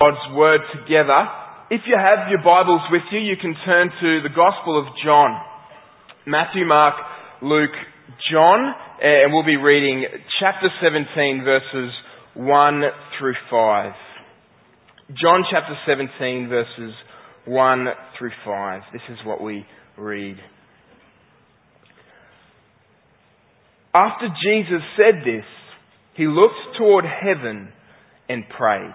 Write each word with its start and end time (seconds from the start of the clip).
God's 0.00 0.34
Word 0.34 0.60
together. 0.72 1.28
If 1.68 1.82
you 1.86 1.94
have 1.94 2.30
your 2.30 2.42
Bibles 2.42 2.80
with 2.90 3.02
you, 3.12 3.18
you 3.18 3.36
can 3.38 3.54
turn 3.66 3.90
to 4.00 4.22
the 4.22 4.34
Gospel 4.34 4.78
of 4.78 4.86
John. 5.04 5.38
Matthew, 6.26 6.64
Mark, 6.64 6.94
Luke, 7.42 7.76
John, 8.32 8.72
eh, 9.02 9.24
and 9.24 9.34
we'll 9.34 9.44
be 9.44 9.58
reading 9.58 10.06
chapter 10.40 10.68
17 10.82 11.44
verses 11.44 11.92
1 12.32 12.82
through 13.18 13.34
5. 13.50 13.92
John 15.20 15.44
chapter 15.50 15.76
17 15.86 16.48
verses 16.48 16.94
1 17.44 17.86
through 18.18 18.32
5. 18.42 18.82
This 18.94 19.02
is 19.10 19.18
what 19.26 19.42
we 19.42 19.66
read. 19.98 20.36
After 23.92 24.28
Jesus 24.28 24.80
said 24.96 25.26
this, 25.26 25.44
he 26.16 26.26
looked 26.26 26.78
toward 26.78 27.04
heaven 27.04 27.70
and 28.30 28.44
prayed. 28.48 28.94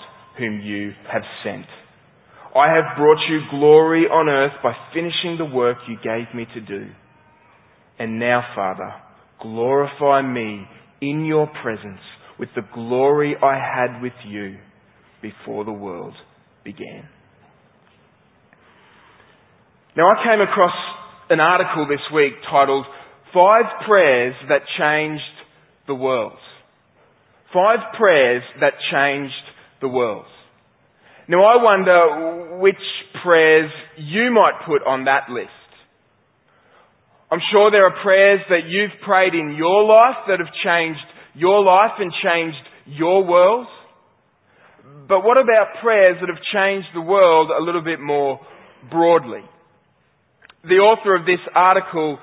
whom 0.37 0.61
you 0.61 0.91
have 1.11 1.23
sent. 1.43 1.65
I 2.55 2.67
have 2.73 2.97
brought 2.97 3.19
you 3.29 3.39
glory 3.49 4.03
on 4.03 4.27
earth 4.27 4.53
by 4.61 4.73
finishing 4.93 5.37
the 5.37 5.45
work 5.45 5.77
you 5.87 5.95
gave 6.03 6.33
me 6.35 6.45
to 6.53 6.61
do. 6.61 6.87
And 7.97 8.19
now, 8.19 8.43
Father, 8.55 8.93
glorify 9.41 10.21
me 10.21 10.65
in 11.01 11.25
your 11.25 11.47
presence 11.61 12.01
with 12.37 12.49
the 12.55 12.63
glory 12.73 13.35
I 13.41 13.55
had 13.55 14.01
with 14.01 14.13
you 14.27 14.57
before 15.21 15.63
the 15.63 15.71
world 15.71 16.13
began. 16.63 17.07
Now, 19.95 20.09
I 20.09 20.23
came 20.23 20.41
across 20.41 20.75
an 21.29 21.39
article 21.39 21.87
this 21.87 22.01
week 22.13 22.33
titled 22.49 22.85
Five 23.33 23.65
Prayers 23.87 24.35
That 24.49 24.61
Changed 24.77 25.23
the 25.87 25.95
World. 25.95 26.37
Five 27.53 27.79
Prayers 27.97 28.43
That 28.59 28.73
Changed 28.91 29.33
the 29.81 29.87
world. 29.87 30.25
Now 31.27 31.43
I 31.43 31.61
wonder 31.61 32.57
which 32.59 32.75
prayers 33.23 33.71
you 33.97 34.31
might 34.31 34.65
put 34.65 34.85
on 34.85 35.05
that 35.05 35.29
list. 35.29 35.49
I'm 37.31 37.39
sure 37.51 37.71
there 37.71 37.85
are 37.85 38.03
prayers 38.03 38.41
that 38.49 38.67
you've 38.67 38.91
prayed 39.05 39.33
in 39.33 39.55
your 39.57 39.85
life 39.85 40.27
that 40.27 40.39
have 40.39 40.51
changed 40.63 40.99
your 41.33 41.63
life 41.63 41.91
and 41.99 42.11
changed 42.23 42.57
your 42.85 43.25
world. 43.25 43.67
But 45.07 45.23
what 45.23 45.37
about 45.37 45.81
prayers 45.81 46.17
that 46.19 46.27
have 46.27 46.43
changed 46.53 46.87
the 46.93 47.01
world 47.01 47.49
a 47.49 47.63
little 47.63 47.83
bit 47.83 47.99
more 47.99 48.39
broadly? 48.89 49.41
The 50.63 50.75
author 50.75 51.15
of 51.15 51.25
this 51.25 51.39
article 51.55 52.19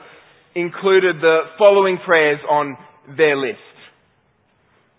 included 0.54 1.16
the 1.20 1.40
following 1.58 1.98
prayers 2.04 2.40
on 2.48 2.76
their 3.16 3.36
list. 3.36 3.67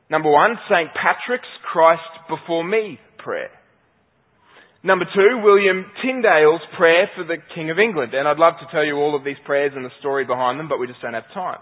Number 0.10 0.32
one, 0.32 0.58
St. 0.70 0.90
Patrick's 0.94 1.48
Christ 1.72 2.02
before 2.28 2.64
me 2.64 3.00
prayer. 3.18 3.52
Number 4.82 5.06
two, 5.06 5.42
William 5.44 5.86
Tyndale's 6.02 6.62
prayer 6.78 7.10
for 7.16 7.26
the 7.26 7.38
King 7.54 7.70
of 7.70 7.78
England. 7.80 8.14
And 8.14 8.28
I'd 8.28 8.38
love 8.40 8.54
to 8.62 8.68
tell 8.72 8.84
you 8.84 8.96
all 8.96 9.16
of 9.16 9.24
these 9.24 9.38
prayers 9.46 9.74
and 9.76 9.84
the 9.84 9.92
story 10.00 10.26
behind 10.26 10.60
them, 10.60 10.70
but 10.70 10.80
we 10.80 10.88
just 10.88 11.02
don't 11.02 11.14
have 11.14 11.30
time. 11.34 11.60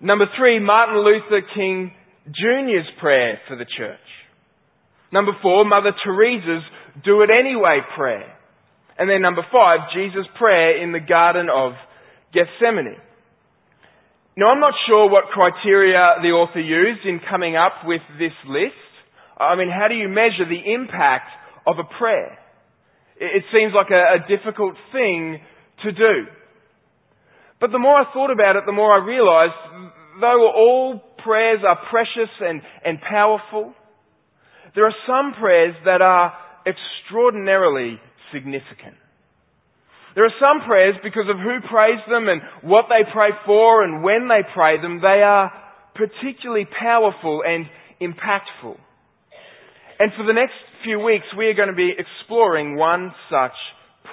Number 0.00 0.26
three, 0.36 0.58
Martin 0.58 1.04
Luther 1.04 1.46
King 1.54 1.92
Jr.'s 2.26 2.88
prayer 3.00 3.38
for 3.48 3.56
the 3.56 3.66
church. 3.78 4.00
Number 5.12 5.32
four, 5.42 5.64
Mother 5.64 5.92
Teresa's 6.04 6.64
do 7.04 7.22
it 7.22 7.30
anyway 7.30 7.80
prayer. 7.96 8.36
And 8.98 9.08
then 9.08 9.22
number 9.22 9.42
five, 9.50 9.88
Jesus' 9.94 10.26
prayer 10.36 10.82
in 10.82 10.92
the 10.92 11.00
Garden 11.00 11.48
of 11.52 11.72
Gethsemane. 12.34 12.96
Now, 14.36 14.50
I'm 14.50 14.60
not 14.60 14.74
sure 14.86 15.10
what 15.10 15.24
criteria 15.34 16.22
the 16.22 16.28
author 16.28 16.60
used 16.60 17.04
in 17.04 17.20
coming 17.28 17.56
up 17.56 17.84
with 17.84 18.00
this 18.18 18.32
list. 18.48 18.78
I 19.38 19.56
mean, 19.56 19.70
how 19.70 19.88
do 19.88 19.94
you 19.94 20.08
measure 20.08 20.46
the 20.48 20.72
impact 20.72 21.30
of 21.66 21.76
a 21.78 21.98
prayer? 21.98 22.38
It 23.18 23.44
seems 23.52 23.72
like 23.74 23.90
a, 23.90 24.22
a 24.22 24.28
difficult 24.28 24.74
thing 24.92 25.40
to 25.82 25.92
do. 25.92 26.30
But 27.60 27.72
the 27.72 27.78
more 27.78 28.00
I 28.00 28.12
thought 28.12 28.30
about 28.30 28.56
it, 28.56 28.62
the 28.66 28.72
more 28.72 28.92
I 28.92 29.04
realized, 29.04 29.52
though 30.20 30.48
all 30.48 31.02
prayers 31.22 31.60
are 31.66 31.78
precious 31.90 32.30
and, 32.40 32.62
and 32.84 32.98
powerful, 33.00 33.74
there 34.74 34.86
are 34.86 34.94
some 35.06 35.34
prayers 35.38 35.74
that 35.84 36.00
are 36.00 36.32
extraordinarily 36.66 38.00
significant. 38.32 38.96
There 40.14 40.24
are 40.24 40.40
some 40.40 40.66
prayers, 40.66 40.96
because 41.02 41.28
of 41.30 41.36
who 41.36 41.60
prays 41.68 42.00
them 42.08 42.28
and 42.28 42.42
what 42.62 42.86
they 42.88 43.08
pray 43.12 43.30
for 43.46 43.84
and 43.84 44.02
when 44.02 44.28
they 44.28 44.42
pray 44.54 44.80
them, 44.80 45.00
they 45.00 45.22
are 45.22 45.52
particularly 45.94 46.66
powerful 46.66 47.42
and 47.46 47.66
impactful. 48.00 48.76
And 49.98 50.10
for 50.16 50.24
the 50.26 50.32
next 50.32 50.54
few 50.82 50.98
weeks, 50.98 51.26
we 51.36 51.46
are 51.46 51.54
going 51.54 51.68
to 51.68 51.74
be 51.74 51.92
exploring 51.96 52.76
one 52.76 53.12
such 53.30 53.54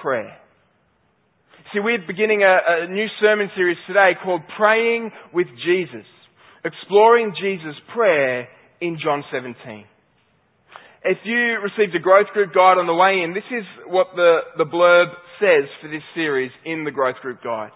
prayer. 0.02 0.36
See, 1.72 1.80
we're 1.80 1.98
beginning 2.06 2.42
a, 2.42 2.84
a 2.84 2.86
new 2.88 3.06
sermon 3.20 3.50
series 3.56 3.76
today 3.86 4.12
called 4.22 4.42
Praying 4.56 5.10
with 5.34 5.48
Jesus, 5.64 6.06
exploring 6.64 7.34
Jesus' 7.40 7.76
prayer 7.94 8.48
in 8.80 8.98
John 9.02 9.24
17. 9.32 9.84
If 11.04 11.18
you 11.24 11.58
received 11.62 11.94
a 11.94 12.00
growth 12.00 12.28
group 12.32 12.54
guide 12.54 12.78
on 12.78 12.86
the 12.86 12.94
way 12.94 13.22
in, 13.24 13.34
this 13.34 13.48
is 13.50 13.64
what 13.86 14.08
the, 14.16 14.40
the 14.56 14.64
blurb 14.64 15.12
says 15.40 15.68
for 15.80 15.88
this 15.88 16.02
series 16.14 16.50
in 16.64 16.84
the 16.84 16.90
growth 16.90 17.16
group 17.22 17.42
guide. 17.42 17.70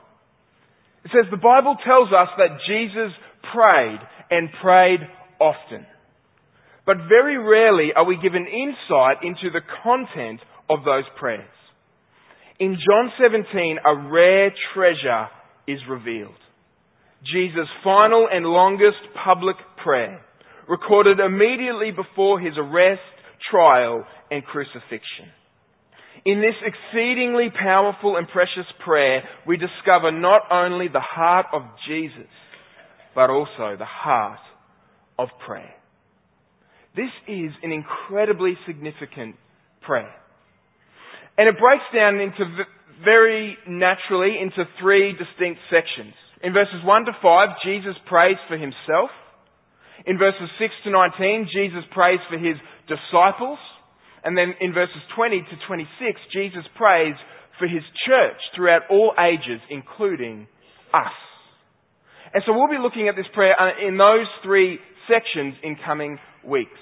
It 1.04 1.10
says 1.10 1.30
the 1.30 1.36
Bible 1.36 1.76
tells 1.84 2.08
us 2.08 2.28
that 2.38 2.58
Jesus 2.66 3.12
prayed 3.52 3.98
and 4.30 4.48
prayed 4.62 5.00
often. 5.40 5.86
But 6.86 7.08
very 7.08 7.38
rarely 7.38 7.90
are 7.94 8.04
we 8.04 8.16
given 8.22 8.46
insight 8.46 9.22
into 9.22 9.50
the 9.52 9.62
content 9.82 10.40
of 10.68 10.84
those 10.84 11.04
prayers. 11.18 11.50
In 12.58 12.76
John 12.76 13.10
17, 13.20 13.78
a 13.84 14.08
rare 14.10 14.52
treasure 14.74 15.28
is 15.66 15.78
revealed. 15.88 16.38
Jesus' 17.24 17.68
final 17.84 18.28
and 18.30 18.44
longest 18.44 18.98
public 19.24 19.56
prayer, 19.82 20.20
recorded 20.68 21.18
immediately 21.20 21.90
before 21.90 22.40
his 22.40 22.54
arrest, 22.56 23.00
trial, 23.50 24.04
and 24.30 24.44
crucifixion. 24.44 25.30
In 26.24 26.40
this 26.40 26.54
exceedingly 26.64 27.48
powerful 27.50 28.16
and 28.16 28.28
precious 28.28 28.66
prayer, 28.84 29.22
we 29.46 29.56
discover 29.56 30.12
not 30.12 30.42
only 30.52 30.86
the 30.86 31.00
heart 31.00 31.46
of 31.52 31.62
Jesus, 31.88 32.30
but 33.14 33.28
also 33.28 33.76
the 33.76 33.84
heart 33.84 34.38
of 35.18 35.28
prayer. 35.44 35.74
This 36.94 37.10
is 37.26 37.50
an 37.62 37.72
incredibly 37.72 38.54
significant 38.66 39.36
prayer. 39.80 40.14
And 41.36 41.48
it 41.48 41.56
breaks 41.58 41.84
down 41.94 42.20
into 42.20 42.44
very 43.04 43.56
naturally 43.66 44.36
into 44.40 44.64
three 44.80 45.12
distinct 45.12 45.60
sections. 45.70 46.14
In 46.42 46.52
verses 46.52 46.84
1 46.84 47.04
to 47.06 47.12
5, 47.20 47.48
Jesus 47.64 47.96
prays 48.06 48.36
for 48.48 48.56
himself. 48.56 49.10
In 50.06 50.18
verses 50.18 50.50
6 50.58 50.74
to 50.84 50.90
19, 50.90 51.48
Jesus 51.52 51.82
prays 51.92 52.20
for 52.30 52.38
his 52.38 52.56
disciples. 52.86 53.58
And 54.24 54.36
then 54.36 54.54
in 54.60 54.72
verses 54.72 55.02
20 55.16 55.40
to 55.40 55.56
26, 55.66 56.20
Jesus 56.32 56.62
prays 56.76 57.14
for 57.58 57.66
his 57.66 57.82
church 58.06 58.38
throughout 58.54 58.82
all 58.90 59.12
ages, 59.18 59.60
including 59.70 60.46
us. 60.94 61.14
And 62.34 62.42
so 62.46 62.52
we'll 62.54 62.70
be 62.70 62.80
looking 62.80 63.08
at 63.08 63.16
this 63.16 63.26
prayer 63.34 63.54
uh, 63.58 63.86
in 63.86 63.98
those 63.98 64.26
three 64.42 64.78
sections 65.10 65.54
in 65.62 65.76
coming 65.84 66.18
weeks. 66.46 66.78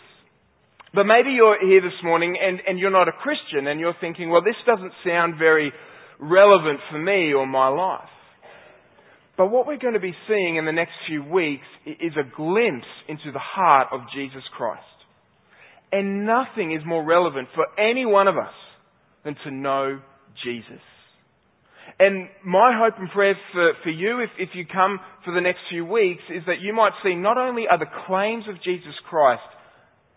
But 0.95 1.05
maybe 1.05 1.31
you're 1.31 1.59
here 1.65 1.81
this 1.81 1.99
morning 2.03 2.37
and, 2.41 2.61
and 2.67 2.79
you're 2.79 2.91
not 2.91 3.09
a 3.09 3.13
Christian 3.13 3.67
and 3.67 3.79
you're 3.81 3.95
thinking, 4.01 4.29
well, 4.31 4.43
this 4.43 4.59
doesn't 4.67 4.93
sound 5.05 5.35
very 5.39 5.73
relevant 6.19 6.81
for 6.91 6.99
me 6.99 7.33
or 7.33 7.47
my 7.47 7.69
life. 7.69 8.09
But 9.37 9.51
what 9.51 9.67
we're 9.67 9.79
going 9.79 9.95
to 9.95 10.01
be 10.01 10.15
seeing 10.29 10.57
in 10.57 10.67
the 10.67 10.73
next 10.73 10.93
few 11.09 11.25
weeks 11.25 11.65
is 11.87 12.13
a 12.19 12.37
glimpse 12.37 12.91
into 13.09 13.33
the 13.33 13.39
heart 13.39 13.89
of 13.93 14.01
Jesus 14.15 14.43
Christ. 14.57 14.85
And 15.93 16.25
nothing 16.25 16.73
is 16.73 16.83
more 16.87 17.05
relevant 17.05 17.49
for 17.55 17.67
any 17.81 18.07
one 18.07 18.29
of 18.29 18.37
us 18.37 18.55
than 19.25 19.37
to 19.45 19.51
know 19.51 20.01
Jesus. 20.45 20.81
And 21.99 22.29
my 22.45 22.79
hope 22.79 22.95
and 22.99 23.11
prayer 23.11 23.35
for, 23.53 23.73
for 23.83 23.91
you, 23.91 24.21
if, 24.21 24.31
if 24.39 24.51
you 24.55 24.65
come 24.65 25.01
for 25.25 25.35
the 25.35 25.41
next 25.41 25.59
few 25.69 25.85
weeks, 25.85 26.23
is 26.35 26.43
that 26.47 26.61
you 26.61 26.73
might 26.73 26.93
see 27.03 27.15
not 27.15 27.37
only 27.37 27.65
are 27.69 27.79
the 27.79 27.91
claims 28.07 28.45
of 28.49 28.63
Jesus 28.63 28.95
Christ 29.09 29.43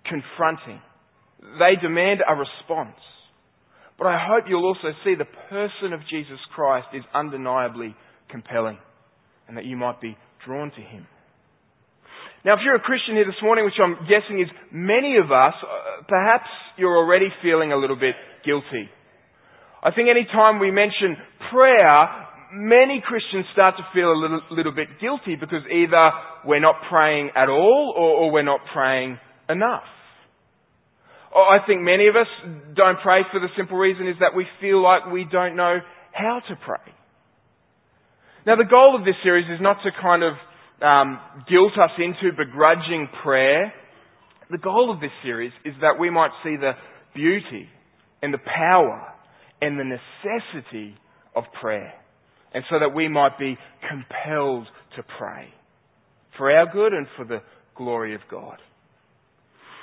confronting, 0.05 0.81
they 1.59 1.75
demand 1.81 2.21
a 2.27 2.35
response. 2.35 2.99
But 3.97 4.07
I 4.07 4.17
hope 4.27 4.45
you'll 4.47 4.65
also 4.65 4.95
see 5.03 5.15
the 5.15 5.25
person 5.49 5.93
of 5.93 6.01
Jesus 6.09 6.39
Christ 6.55 6.87
is 6.93 7.03
undeniably 7.13 7.95
compelling 8.29 8.77
and 9.47 9.57
that 9.57 9.65
you 9.65 9.77
might 9.77 10.01
be 10.01 10.17
drawn 10.45 10.71
to 10.71 10.81
him. 10.81 11.05
Now, 12.45 12.56
if 12.56 12.60
you're 12.66 12.75
a 12.75 12.84
Christian 12.84 13.16
here 13.16 13.25
this 13.25 13.40
morning, 13.42 13.63
which 13.63 13.80
I'm 13.80 14.04
guessing 14.04 14.42
is 14.42 14.50
many 14.69 15.16
of 15.16 15.31
us, 15.31 15.56
uh, 15.63 16.04
perhaps 16.07 16.48
you're 16.78 16.98
already 16.98 17.30
feeling 17.42 17.72
a 17.72 17.78
little 17.78 17.95
bit 17.95 18.16
guilty. 18.44 18.90
I 19.81 19.92
think 19.92 20.10
any 20.12 20.28
time 20.28 20.60
we 20.60 20.69
mention 20.69 21.16
prayer, 21.51 22.00
many 22.51 23.01
Christians 23.06 23.45
start 23.54 23.75
to 23.78 23.84
feel 23.94 24.12
a 24.12 24.19
little, 24.19 24.42
little 24.51 24.75
bit 24.75 25.00
guilty 25.00 25.36
because 25.40 25.63
either 25.72 26.12
we're 26.45 26.60
not 26.60 26.75
praying 26.90 27.31
at 27.36 27.48
all 27.48 27.94
or, 27.95 28.28
or 28.28 28.31
we're 28.31 28.44
not 28.44 28.60
praying 28.74 29.19
enough. 29.48 29.88
I 31.34 31.66
think 31.66 31.81
many 31.81 32.07
of 32.07 32.16
us 32.16 32.28
don't 32.75 33.00
pray 33.01 33.22
for 33.31 33.40
the 33.40 33.48
simple 33.57 33.78
reason 33.78 34.07
is 34.07 34.16
that 34.19 34.36
we 34.36 34.45
feel 34.62 34.84
like 34.84 35.12
we 35.12 35.25
don't 35.25 35.56
know 35.56 35.80
how 36.12 36.42
to 36.48 36.56
pray. 36.63 36.94
Now 38.45 38.56
the 38.56 38.69
goal 38.69 38.95
of 39.00 39.06
this 39.06 39.16
series 39.24 39.48
is 39.50 39.60
not 39.60 39.78
to 39.84 39.90
kind 40.00 40.22
of 40.24 40.34
um, 40.83 41.19
guilt 41.50 41.74
us 41.81 41.91
into 41.97 42.35
begrudging 42.35 43.07
prayer. 43.24 43.74
The 44.51 44.57
goal 44.57 44.91
of 44.94 45.00
this 45.00 45.12
series 45.24 45.53
is 45.65 45.74
that 45.81 46.00
we 46.00 46.09
might 46.09 46.31
see 46.44 46.57
the 46.57 46.74
beauty 47.15 47.68
and 48.21 48.33
the 48.33 48.39
power 48.39 49.07
and 49.62 49.80
the 49.80 49.83
necessity 49.85 50.95
of 51.35 51.45
prayer. 51.62 51.94
And 52.53 52.63
so 52.69 52.80
that 52.80 52.94
we 52.94 53.07
might 53.07 53.39
be 53.39 53.57
compelled 53.89 54.68
to 54.95 55.03
pray 55.18 55.47
for 56.38 56.51
our 56.51 56.71
good 56.71 56.94
and 56.94 57.07
for 57.15 57.25
the 57.25 57.41
glory 57.75 58.13
of 58.13 58.21
God. 58.30 58.57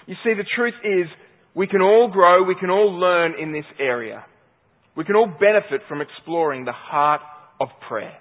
You 0.07 0.15
see, 0.25 0.35
the 0.35 0.47
truth 0.57 0.75
is 0.85 1.07
we 1.55 1.67
can 1.67 1.81
all 1.81 2.11
grow, 2.13 2.45
we 2.45 2.55
can 2.55 2.71
all 2.71 2.93
learn 2.99 3.35
in 3.41 3.53
this 3.53 3.65
area. 3.79 4.25
We 4.97 5.05
can 5.05 5.17
all 5.17 5.27
benefit 5.27 5.83
from 5.89 6.01
exploring 6.01 6.65
the 6.65 6.73
heart 6.73 7.21
of 7.61 7.69
prayer. 7.89 8.19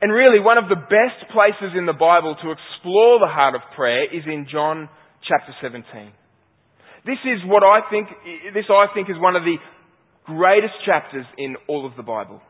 And 0.00 0.12
really, 0.12 0.38
one 0.38 0.58
of 0.58 0.68
the 0.68 0.78
best 0.78 1.26
places 1.32 1.74
in 1.76 1.86
the 1.86 1.96
Bible 1.96 2.36
to 2.38 2.54
explore 2.54 3.18
the 3.18 3.26
heart 3.26 3.54
of 3.54 3.62
prayer 3.74 4.04
is 4.06 4.22
in 4.26 4.46
John 4.50 4.88
chapter 5.26 5.50
17. 5.60 5.82
This 7.04 7.18
is 7.26 7.42
what 7.46 7.64
I 7.64 7.82
think, 7.90 8.06
this 8.54 8.66
I 8.70 8.86
think 8.94 9.10
is 9.10 9.18
one 9.18 9.34
of 9.34 9.42
the 9.42 9.58
greatest 10.26 10.74
chapters 10.86 11.26
in 11.36 11.56
all 11.66 11.86
of 11.86 11.96
the 11.96 12.04
Bible. 12.06 12.40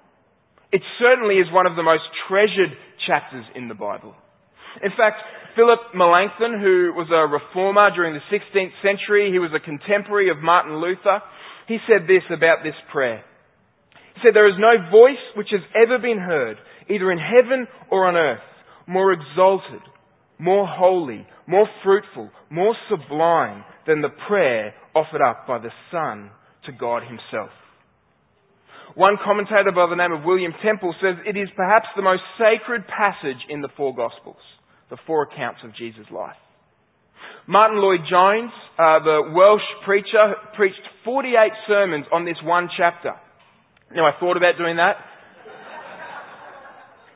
It 0.72 0.82
certainly 0.98 1.36
is 1.36 1.48
one 1.50 1.66
of 1.66 1.76
the 1.76 1.82
most 1.82 2.04
treasured 2.28 2.76
chapters 3.06 3.44
in 3.54 3.68
the 3.68 3.74
Bible. 3.74 4.12
In 4.82 4.90
fact, 4.92 5.16
Philip 5.56 5.94
Melanchthon, 5.94 6.60
who 6.60 6.92
was 6.92 7.08
a 7.08 7.24
reformer 7.24 7.88
during 7.96 8.12
the 8.12 8.26
16th 8.28 8.76
century, 8.84 9.32
he 9.32 9.38
was 9.38 9.50
a 9.56 9.64
contemporary 9.64 10.30
of 10.30 10.38
Martin 10.38 10.76
Luther, 10.80 11.22
he 11.66 11.78
said 11.88 12.04
this 12.06 12.24
about 12.28 12.62
this 12.62 12.76
prayer. 12.92 13.24
He 14.14 14.20
said, 14.22 14.34
There 14.34 14.48
is 14.48 14.58
no 14.58 14.90
voice 14.90 15.20
which 15.36 15.48
has 15.52 15.60
ever 15.74 15.98
been 15.98 16.18
heard 16.18 16.58
either 16.90 17.11
in 17.11 17.19
heaven 17.19 17.67
or 17.90 18.06
on 18.06 18.17
earth, 18.17 18.40
more 18.87 19.12
exalted, 19.12 19.82
more 20.38 20.67
holy, 20.67 21.26
more 21.46 21.69
fruitful, 21.85 22.31
more 22.50 22.75
sublime 22.88 23.64
than 23.87 24.00
the 24.00 24.12
prayer 24.26 24.75
offered 24.94 25.23
up 25.23 25.46
by 25.46 25.58
the 25.58 25.70
Son 25.90 26.31
to 26.67 26.73
God 26.73 27.02
Himself. 27.02 27.50
One 28.94 29.17
commentator 29.23 29.70
by 29.75 29.87
the 29.88 29.96
name 29.96 30.12
of 30.12 30.25
William 30.25 30.52
Temple 30.64 30.94
says 31.00 31.17
it 31.26 31.37
is 31.37 31.49
perhaps 31.55 31.87
the 31.94 32.02
most 32.02 32.23
sacred 32.38 32.85
passage 32.88 33.38
in 33.49 33.61
the 33.61 33.69
four 33.76 33.94
Gospels, 33.94 34.41
the 34.91 34.96
four 35.06 35.23
accounts 35.23 35.61
of 35.64 35.76
Jesus' 35.76 36.11
life. 36.11 36.37
Martyn 37.46 37.81
Lloyd-Jones, 37.81 38.52
uh, 38.76 38.99
the 39.00 39.32
Welsh 39.32 39.64
preacher, 39.84 40.37
preached 40.56 40.82
48 41.05 41.32
sermons 41.67 42.06
on 42.12 42.25
this 42.25 42.37
one 42.44 42.69
chapter. 42.76 43.12
Now, 43.94 44.05
I 44.05 44.12
thought 44.20 44.37
about 44.37 44.58
doing 44.58 44.76
that. 44.76 44.96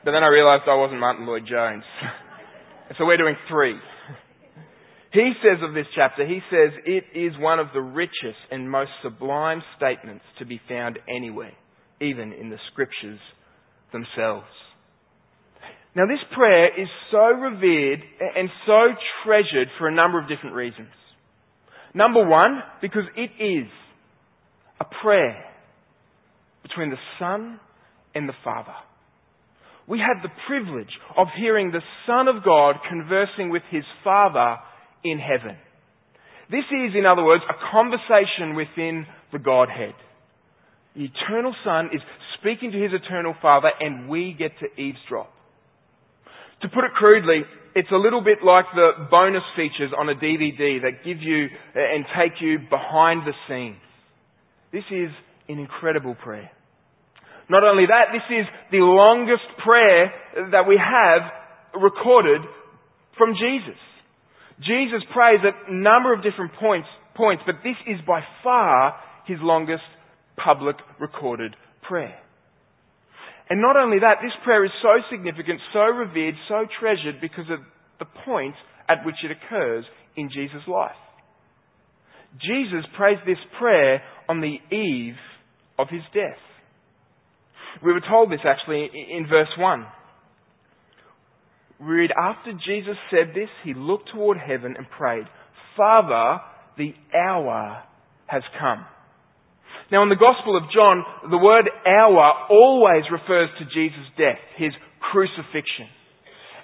But 0.03 0.11
then 0.11 0.23
I 0.23 0.27
realized 0.27 0.63
I 0.67 0.75
wasn't 0.75 0.99
Martyn 0.99 1.25
Lloyd-Jones. 1.25 1.83
so 2.97 3.05
we're 3.05 3.17
doing 3.17 3.35
three. 3.49 3.75
He 5.13 5.31
says 5.41 5.63
of 5.63 5.73
this 5.73 5.85
chapter, 5.95 6.27
he 6.27 6.39
says, 6.49 6.71
it 6.85 7.05
is 7.15 7.33
one 7.37 7.59
of 7.59 7.67
the 7.73 7.81
richest 7.81 8.39
and 8.51 8.69
most 8.69 8.91
sublime 9.01 9.61
statements 9.77 10.25
to 10.39 10.45
be 10.45 10.59
found 10.67 10.99
anywhere, 11.07 11.53
even 12.01 12.33
in 12.33 12.49
the 12.49 12.57
scriptures 12.71 13.19
themselves. 13.91 14.47
Now 15.95 16.07
this 16.07 16.19
prayer 16.35 16.81
is 16.81 16.87
so 17.11 17.19
revered 17.19 17.99
and 18.35 18.49
so 18.65 18.87
treasured 19.23 19.67
for 19.77 19.87
a 19.87 19.93
number 19.93 20.19
of 20.19 20.27
different 20.27 20.55
reasons. 20.55 20.89
Number 21.93 22.27
one, 22.27 22.63
because 22.81 23.03
it 23.15 23.29
is 23.41 23.67
a 24.81 24.85
prayer 25.03 25.45
between 26.63 26.89
the 26.89 26.97
Son 27.19 27.59
and 28.15 28.27
the 28.27 28.33
Father 28.43 28.73
we 29.87 29.99
had 29.99 30.23
the 30.23 30.31
privilege 30.47 30.91
of 31.17 31.27
hearing 31.37 31.71
the 31.71 31.81
Son 32.07 32.27
of 32.27 32.43
God 32.43 32.75
conversing 32.89 33.49
with 33.49 33.63
his 33.69 33.83
Father 34.03 34.57
in 35.03 35.19
heaven. 35.19 35.57
This 36.49 36.65
is, 36.71 36.95
in 36.97 37.05
other 37.05 37.23
words, 37.23 37.43
a 37.49 37.71
conversation 37.71 38.55
within 38.55 39.05
the 39.31 39.39
Godhead. 39.39 39.95
The 40.95 41.05
eternal 41.05 41.55
Son 41.63 41.89
is 41.93 42.01
speaking 42.39 42.71
to 42.71 42.77
his 42.77 42.91
eternal 42.93 43.33
Father, 43.41 43.69
and 43.79 44.07
we 44.07 44.35
get 44.37 44.51
to 44.59 44.81
eavesdrop. 44.81 45.31
To 46.61 46.69
put 46.69 46.85
it 46.85 46.91
crudely, 46.93 47.41
it's 47.75 47.91
a 47.91 47.97
little 47.97 48.23
bit 48.23 48.39
like 48.45 48.65
the 48.75 49.07
bonus 49.09 49.43
features 49.55 49.91
on 49.97 50.07
a 50.09 50.15
DVD 50.15 50.81
that 50.83 51.03
give 51.03 51.21
you 51.21 51.47
and 51.75 52.05
take 52.17 52.39
you 52.39 52.59
behind 52.69 53.23
the 53.25 53.33
scenes. 53.47 53.81
This 54.71 54.83
is 54.91 55.09
an 55.49 55.59
incredible 55.59 56.15
prayer. 56.15 56.51
Not 57.49 57.63
only 57.63 57.85
that, 57.87 58.13
this 58.13 58.25
is 58.29 58.45
the 58.71 58.79
longest 58.79 59.43
prayer 59.63 60.11
that 60.51 60.67
we 60.67 60.79
have 60.79 61.21
recorded 61.81 62.41
from 63.17 63.33
Jesus. 63.33 63.79
Jesus 64.59 65.03
prays 65.13 65.39
at 65.41 65.69
a 65.69 65.75
number 65.75 66.13
of 66.13 66.23
different 66.23 66.53
points, 66.59 66.87
points, 67.15 67.43
but 67.45 67.55
this 67.63 67.75
is 67.87 67.99
by 68.07 68.21
far 68.43 68.95
his 69.25 69.37
longest 69.41 69.83
public 70.37 70.75
recorded 70.99 71.55
prayer. 71.87 72.19
And 73.49 73.61
not 73.61 73.75
only 73.75 73.99
that, 73.99 74.21
this 74.21 74.31
prayer 74.43 74.63
is 74.63 74.71
so 74.81 75.03
significant, 75.11 75.59
so 75.73 75.81
revered, 75.81 76.35
so 76.47 76.65
treasured 76.79 77.19
because 77.19 77.45
of 77.51 77.59
the 77.99 78.05
point 78.25 78.55
at 78.87 79.05
which 79.05 79.15
it 79.23 79.31
occurs 79.31 79.85
in 80.15 80.29
Jesus' 80.33 80.67
life. 80.67 80.95
Jesus 82.41 82.85
prays 82.97 83.17
this 83.25 83.37
prayer 83.59 84.01
on 84.27 84.41
the 84.41 84.57
eve 84.75 85.19
of 85.77 85.87
his 85.89 86.01
death. 86.13 86.39
We 87.81 87.93
were 87.93 88.01
told 88.01 88.31
this 88.31 88.41
actually 88.45 88.89
in 88.93 89.27
verse 89.27 89.49
1. 89.57 89.85
We 91.79 91.85
read, 91.85 92.11
After 92.11 92.53
Jesus 92.53 92.95
said 93.09 93.33
this, 93.33 93.49
he 93.63 93.73
looked 93.73 94.09
toward 94.13 94.37
heaven 94.37 94.75
and 94.77 94.89
prayed, 94.89 95.25
Father, 95.75 96.41
the 96.77 96.93
hour 97.15 97.83
has 98.27 98.43
come. 98.59 98.85
Now 99.91 100.03
in 100.03 100.09
the 100.09 100.15
Gospel 100.15 100.55
of 100.57 100.71
John, 100.73 101.03
the 101.29 101.37
word 101.37 101.69
hour 101.85 102.47
always 102.49 103.03
refers 103.11 103.49
to 103.59 103.65
Jesus' 103.73 104.07
death, 104.17 104.39
his 104.57 104.71
crucifixion. 105.11 105.89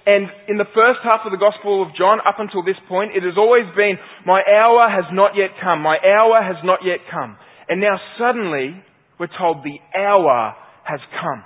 And 0.05 0.25
in 0.47 0.57
the 0.57 0.69
first 0.73 1.03
half 1.03 1.21
of 1.25 1.31
the 1.31 1.37
Gospel 1.37 1.83
of 1.83 1.93
John, 1.93 2.19
up 2.25 2.39
until 2.39 2.63
this 2.63 2.79
point, 2.87 3.11
it 3.13 3.21
has 3.21 3.37
always 3.37 3.67
been, 3.75 3.99
my 4.25 4.41
hour 4.41 4.89
has 4.89 5.05
not 5.11 5.35
yet 5.35 5.51
come, 5.61 5.81
my 5.81 5.97
hour 6.01 6.41
has 6.41 6.57
not 6.63 6.79
yet 6.81 7.05
come. 7.11 7.37
And 7.67 7.81
now 7.81 7.99
suddenly, 8.17 8.73
we're 9.19 9.29
told 9.37 9.61
the 9.61 9.77
hour 9.93 10.55
has 10.89 10.99
come. 11.21 11.43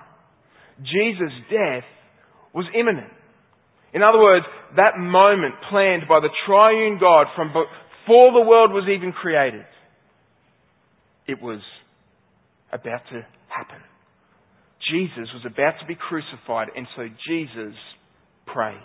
Jesus' 0.82 1.34
death 1.52 1.84
was 2.54 2.66
imminent. 2.74 3.12
In 3.94 4.02
other 4.02 4.20
words, 4.20 4.46
that 4.76 4.98
moment 4.98 5.56
planned 5.70 6.04
by 6.08 6.20
the 6.20 6.30
triune 6.48 6.98
God 7.00 7.28
from 7.36 7.50
before 7.50 8.34
the 8.34 8.48
world 8.48 8.72
was 8.72 8.88
even 8.90 9.12
created, 9.12 9.66
it 11.28 11.42
was 11.42 11.62
about 12.72 13.02
to 13.12 13.26
happen. 13.48 13.82
Jesus 14.92 15.30
was 15.34 15.46
about 15.46 15.80
to 15.80 15.86
be 15.88 15.96
crucified, 15.96 16.70
and 16.76 16.88
so 16.96 17.08
Jesus 17.28 17.76
prays. 18.48 18.78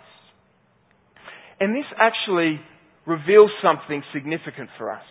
And 1.59 1.75
this 1.75 1.89
actually 1.99 2.61
reveals 3.05 3.51
something 3.61 4.01
significant 4.13 4.69
for 4.77 4.91
us. 4.91 5.03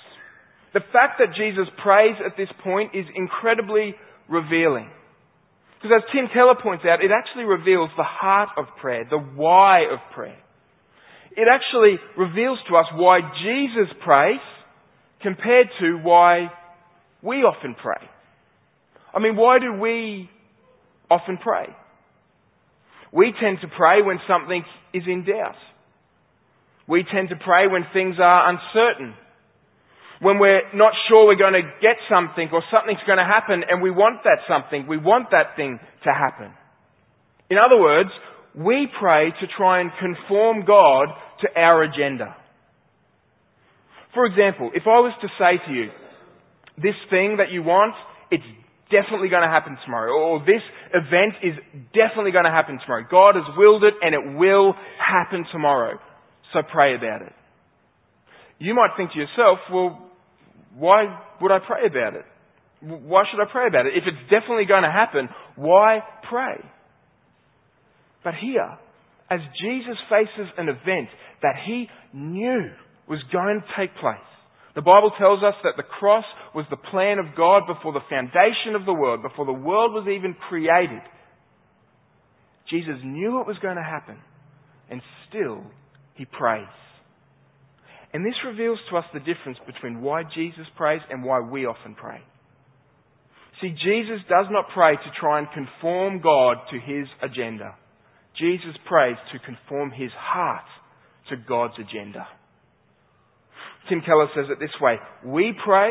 The 0.73 0.81
fact 0.93 1.19
that 1.19 1.35
Jesus 1.37 1.67
prays 1.83 2.14
at 2.25 2.37
this 2.37 2.49
point 2.62 2.95
is 2.95 3.05
incredibly 3.14 3.95
revealing. 4.28 4.90
Because 5.80 6.02
as 6.02 6.11
Tim 6.12 6.26
Keller 6.32 6.56
points 6.61 6.85
out, 6.85 7.04
it 7.04 7.11
actually 7.14 7.44
reveals 7.44 7.90
the 7.97 8.04
heart 8.04 8.50
of 8.56 8.66
prayer, 8.80 9.04
the 9.08 9.18
why 9.18 9.82
of 9.92 10.00
prayer. 10.12 10.38
It 11.37 11.47
actually 11.49 11.99
reveals 12.16 12.58
to 12.68 12.76
us 12.76 12.87
why 12.94 13.20
Jesus 13.20 13.94
prays 14.04 14.40
compared 15.23 15.68
to 15.80 15.99
why 16.02 16.49
we 17.23 17.37
often 17.38 17.76
pray. 17.80 18.08
I 19.14 19.20
mean, 19.20 19.37
why 19.37 19.61
do 19.61 19.73
we 19.75 20.28
often 21.08 21.38
pray? 21.38 21.66
We 23.12 23.32
tend 23.40 23.58
to 23.62 23.68
pray 23.68 24.02
when 24.02 24.18
something 24.28 24.64
is 24.92 25.04
in 25.06 25.25
doubt. 25.25 25.54
We 26.88 27.04
tend 27.04 27.28
to 27.28 27.37
pray 27.37 27.68
when 27.68 27.85
things 27.92 28.16
are 28.18 28.50
uncertain. 28.50 29.14
When 30.20 30.38
we're 30.38 30.62
not 30.75 30.92
sure 31.08 31.26
we're 31.26 31.38
going 31.38 31.54
to 31.54 31.68
get 31.80 31.96
something 32.10 32.48
or 32.52 32.62
something's 32.72 33.04
going 33.06 33.18
to 33.18 33.25
happen 33.25 33.62
and 33.68 33.80
we 33.80 33.90
want 33.90 34.25
that 34.25 34.42
something, 34.48 34.87
we 34.88 34.98
want 34.98 35.30
that 35.30 35.54
thing 35.54 35.78
to 36.04 36.10
happen. 36.10 36.52
In 37.50 37.56
other 37.56 37.78
words, 37.78 38.10
we 38.54 38.88
pray 38.98 39.30
to 39.30 39.46
try 39.56 39.80
and 39.80 39.90
conform 40.00 40.64
God 40.66 41.08
to 41.42 41.48
our 41.60 41.84
agenda. 41.84 42.34
For 44.12 44.26
example, 44.26 44.70
if 44.75 44.82
I 44.87 44.98
was 44.98 45.14
to 45.22 45.28
say 45.38 45.64
to 45.66 45.72
you, 45.72 45.90
this 46.76 46.98
thing 47.10 47.37
that 47.38 47.50
you 47.52 47.62
want, 47.62 47.94
it's 48.30 48.44
definitely 48.90 49.28
going 49.28 49.42
to 49.42 49.48
happen 49.48 49.76
tomorrow, 49.84 50.12
or 50.12 50.40
this 50.40 50.64
event 50.94 51.34
is 51.42 51.54
definitely 51.94 52.32
going 52.32 52.44
to 52.44 52.50
happen 52.50 52.80
tomorrow. 52.82 53.04
God 53.08 53.37
has 53.37 53.44
willed 53.56 53.84
it 53.84 53.94
and 54.02 54.14
it 54.14 54.38
will 54.38 54.75
happen 54.98 55.44
tomorrow. 55.52 55.98
So 56.52 56.60
pray 56.72 56.96
about 56.96 57.22
it. 57.22 57.32
You 58.58 58.75
might 58.75 58.96
think 58.96 59.12
to 59.12 59.18
yourself, 59.18 59.58
well, 59.70 60.08
why 60.76 61.18
would 61.40 61.52
I 61.52 61.58
pray 61.66 61.87
about 61.87 62.14
it? 62.14 62.25
Why 62.80 63.25
should 63.30 63.40
I 63.40 63.50
pray 63.50 63.66
about 63.66 63.87
it? 63.87 63.94
If 63.96 64.04
it's 64.06 64.30
definitely 64.30 64.66
going 64.66 64.84
to 64.84 64.90
happen, 64.90 65.28
why 65.56 66.00
pray? 66.28 66.62
But 68.22 68.34
here, 68.34 68.78
as 69.30 69.40
Jesus 69.60 69.96
faces 70.08 70.52
an 70.56 70.68
event 70.68 71.08
that 71.42 71.54
he 71.66 71.88
knew 72.12 72.70
was 73.08 73.18
going 73.32 73.60
to 73.60 73.66
take 73.76 73.94
place, 73.96 74.18
the 74.75 74.82
Bible 74.82 75.10
tells 75.18 75.42
us 75.42 75.54
that 75.64 75.75
the 75.76 75.82
cross 75.82 76.25
was 76.54 76.64
the 76.70 76.76
plan 76.76 77.18
of 77.18 77.37
God 77.37 77.62
before 77.66 77.92
the 77.92 78.06
foundation 78.08 78.76
of 78.76 78.87
the 78.87 78.92
world, 78.92 79.22
before 79.22 79.44
the 79.44 79.52
world 79.52 79.92
was 79.92 80.06
even 80.06 80.37
created. 80.48 81.02
Jesus 82.70 82.94
knew 83.02 83.40
it 83.40 83.46
was 83.46 83.56
going 83.60 83.76
to 83.76 83.82
happen, 83.82 84.18
and 84.90 85.00
still 85.28 85.64
he 86.14 86.26
prays. 86.26 86.66
And 88.12 88.25
this 88.25 88.35
reveals 88.47 88.79
to 88.91 88.97
us 88.97 89.05
the 89.12 89.21
difference 89.21 89.59
between 89.67 90.00
why 90.00 90.23
Jesus 90.23 90.67
prays 90.77 91.00
and 91.11 91.23
why 91.23 91.41
we 91.41 91.67
often 91.67 91.95
pray. 91.95 92.21
See, 93.61 93.71
Jesus 93.71 94.25
does 94.29 94.47
not 94.50 94.67
pray 94.73 94.95
to 94.95 95.21
try 95.21 95.41
and 95.41 95.49
conform 95.53 96.21
God 96.21 96.59
to 96.71 96.79
his 96.79 97.07
agenda. 97.23 97.75
Jesus 98.38 98.77
prays 98.87 99.17
to 99.33 99.38
conform 99.41 99.91
his 99.91 100.11
heart 100.17 100.65
to 101.29 101.37
God's 101.37 101.75
agenda. 101.79 102.27
Tim 103.88 104.00
Keller 104.05 104.29
says 104.35 104.47
it 104.50 104.61
this 104.61 104.75
way 104.81 104.97
We 105.25 105.53
pray 105.65 105.91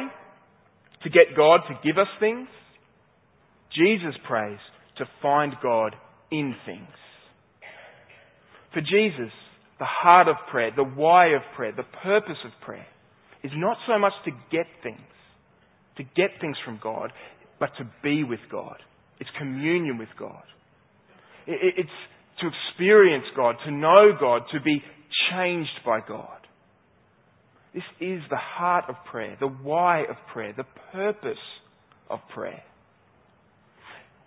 to 1.03 1.09
get 1.09 1.35
God 1.35 1.61
to 1.67 1.79
give 1.83 1.97
us 1.97 2.07
things. 2.19 2.47
Jesus 3.75 4.15
prays 4.27 4.59
to 4.97 5.05
find 5.21 5.53
God 5.61 5.95
in 6.31 6.55
things. 6.65 6.87
For 8.73 8.81
Jesus, 8.81 9.31
the 9.79 9.85
heart 9.85 10.27
of 10.27 10.35
prayer, 10.49 10.71
the 10.75 10.83
why 10.83 11.27
of 11.27 11.41
prayer, 11.55 11.71
the 11.75 11.83
purpose 12.03 12.37
of 12.45 12.51
prayer 12.65 12.87
is 13.43 13.51
not 13.55 13.77
so 13.87 13.97
much 13.99 14.13
to 14.25 14.31
get 14.51 14.65
things, 14.81 14.99
to 15.97 16.03
get 16.03 16.31
things 16.41 16.57
from 16.65 16.79
God, 16.81 17.11
but 17.59 17.69
to 17.77 17.89
be 18.03 18.23
with 18.23 18.39
God. 18.51 18.77
It's 19.19 19.29
communion 19.37 19.97
with 19.97 20.09
God. 20.19 20.43
It's 21.47 21.89
to 22.41 22.47
experience 22.47 23.25
God, 23.35 23.55
to 23.65 23.71
know 23.71 24.11
God, 24.19 24.43
to 24.51 24.59
be 24.59 24.81
changed 25.31 25.79
by 25.85 25.99
God. 26.07 26.37
This 27.73 27.83
is 27.99 28.21
the 28.29 28.37
heart 28.37 28.85
of 28.89 28.95
prayer, 29.09 29.37
the 29.39 29.47
why 29.47 30.01
of 30.01 30.15
prayer, 30.33 30.53
the 30.55 30.65
purpose 30.91 31.37
of 32.09 32.19
prayer. 32.33 32.63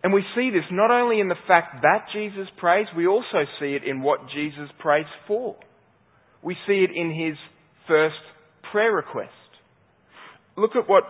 And 0.03 0.13
we 0.13 0.25
see 0.35 0.51
this 0.51 0.65
not 0.71 0.91
only 0.91 1.21
in 1.21 1.29
the 1.29 1.35
fact 1.47 1.83
that 1.83 2.07
Jesus 2.13 2.49
prays, 2.59 2.87
we 2.97 3.07
also 3.07 3.45
see 3.59 3.75
it 3.75 3.85
in 3.85 4.01
what 4.01 4.21
Jesus 4.35 4.71
prays 4.79 5.07
for. 5.27 5.57
We 6.43 6.57
see 6.67 6.85
it 6.85 6.91
in 6.95 7.11
his 7.11 7.37
first 7.87 8.17
prayer 8.73 8.93
request. 8.93 9.31
Look 10.57 10.75
at 10.75 10.89
what 10.89 11.05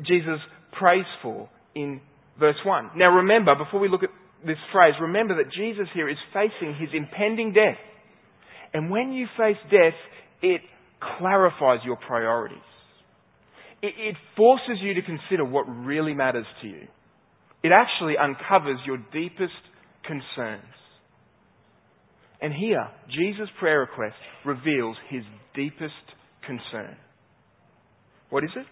Jesus 0.00 0.40
prays 0.78 1.04
for 1.22 1.48
in 1.74 2.00
verse 2.40 2.56
1. 2.64 2.92
Now 2.96 3.16
remember, 3.16 3.54
before 3.54 3.80
we 3.80 3.88
look 3.88 4.02
at 4.02 4.10
this 4.46 4.56
phrase, 4.72 4.94
remember 5.00 5.36
that 5.36 5.52
Jesus 5.52 5.86
here 5.94 6.08
is 6.08 6.16
facing 6.32 6.74
his 6.74 6.90
impending 6.94 7.52
death. 7.52 7.78
And 8.72 8.90
when 8.90 9.12
you 9.12 9.26
face 9.36 9.56
death, 9.70 9.96
it 10.42 10.60
clarifies 11.18 11.80
your 11.84 11.96
priorities. 11.96 12.58
It, 13.82 13.94
it 13.98 14.16
forces 14.36 14.78
you 14.80 14.94
to 14.94 15.02
consider 15.02 15.44
what 15.44 15.64
really 15.64 16.14
matters 16.14 16.46
to 16.62 16.68
you. 16.68 16.86
It 17.62 17.72
actually 17.72 18.14
uncovers 18.16 18.78
your 18.86 18.98
deepest 19.12 19.52
concerns. 20.06 20.62
And 22.40 22.52
here, 22.52 22.86
Jesus' 23.08 23.48
prayer 23.58 23.80
request 23.80 24.16
reveals 24.44 24.96
his 25.08 25.22
deepest 25.54 25.94
concern. 26.46 26.96
What 28.30 28.44
is 28.44 28.50
it? 28.56 28.66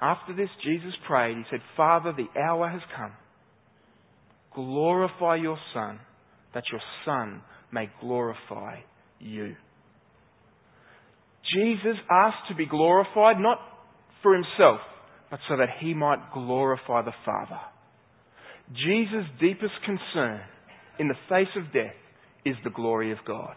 After 0.00 0.34
this, 0.34 0.48
Jesus 0.64 0.92
prayed. 1.06 1.36
He 1.36 1.44
said, 1.50 1.60
Father, 1.76 2.12
the 2.12 2.40
hour 2.40 2.68
has 2.68 2.80
come. 2.96 3.12
Glorify 4.54 5.36
your 5.36 5.58
Son, 5.72 6.00
that 6.54 6.64
your 6.72 6.80
Son 7.04 7.42
may 7.72 7.88
glorify 8.00 8.80
you. 9.20 9.54
Jesus 11.54 11.96
asked 12.10 12.48
to 12.48 12.54
be 12.56 12.66
glorified 12.66 13.36
not 13.38 13.58
for 14.22 14.34
himself, 14.34 14.80
but 15.32 15.40
so 15.48 15.56
that 15.56 15.70
he 15.80 15.94
might 15.94 16.30
glorify 16.34 17.00
the 17.00 17.14
Father. 17.24 17.58
Jesus' 18.70 19.24
deepest 19.40 19.72
concern 19.82 20.42
in 20.98 21.08
the 21.08 21.14
face 21.26 21.48
of 21.56 21.72
death 21.72 21.96
is 22.44 22.54
the 22.62 22.70
glory 22.70 23.12
of 23.12 23.18
God. 23.26 23.54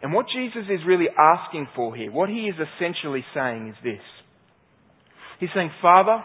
And 0.00 0.12
what 0.12 0.26
Jesus 0.32 0.62
is 0.70 0.86
really 0.86 1.08
asking 1.18 1.66
for 1.74 1.96
here, 1.96 2.12
what 2.12 2.28
he 2.28 2.42
is 2.42 2.54
essentially 2.54 3.24
saying 3.34 3.70
is 3.70 3.74
this 3.82 4.02
He's 5.40 5.48
saying, 5.52 5.72
Father, 5.82 6.22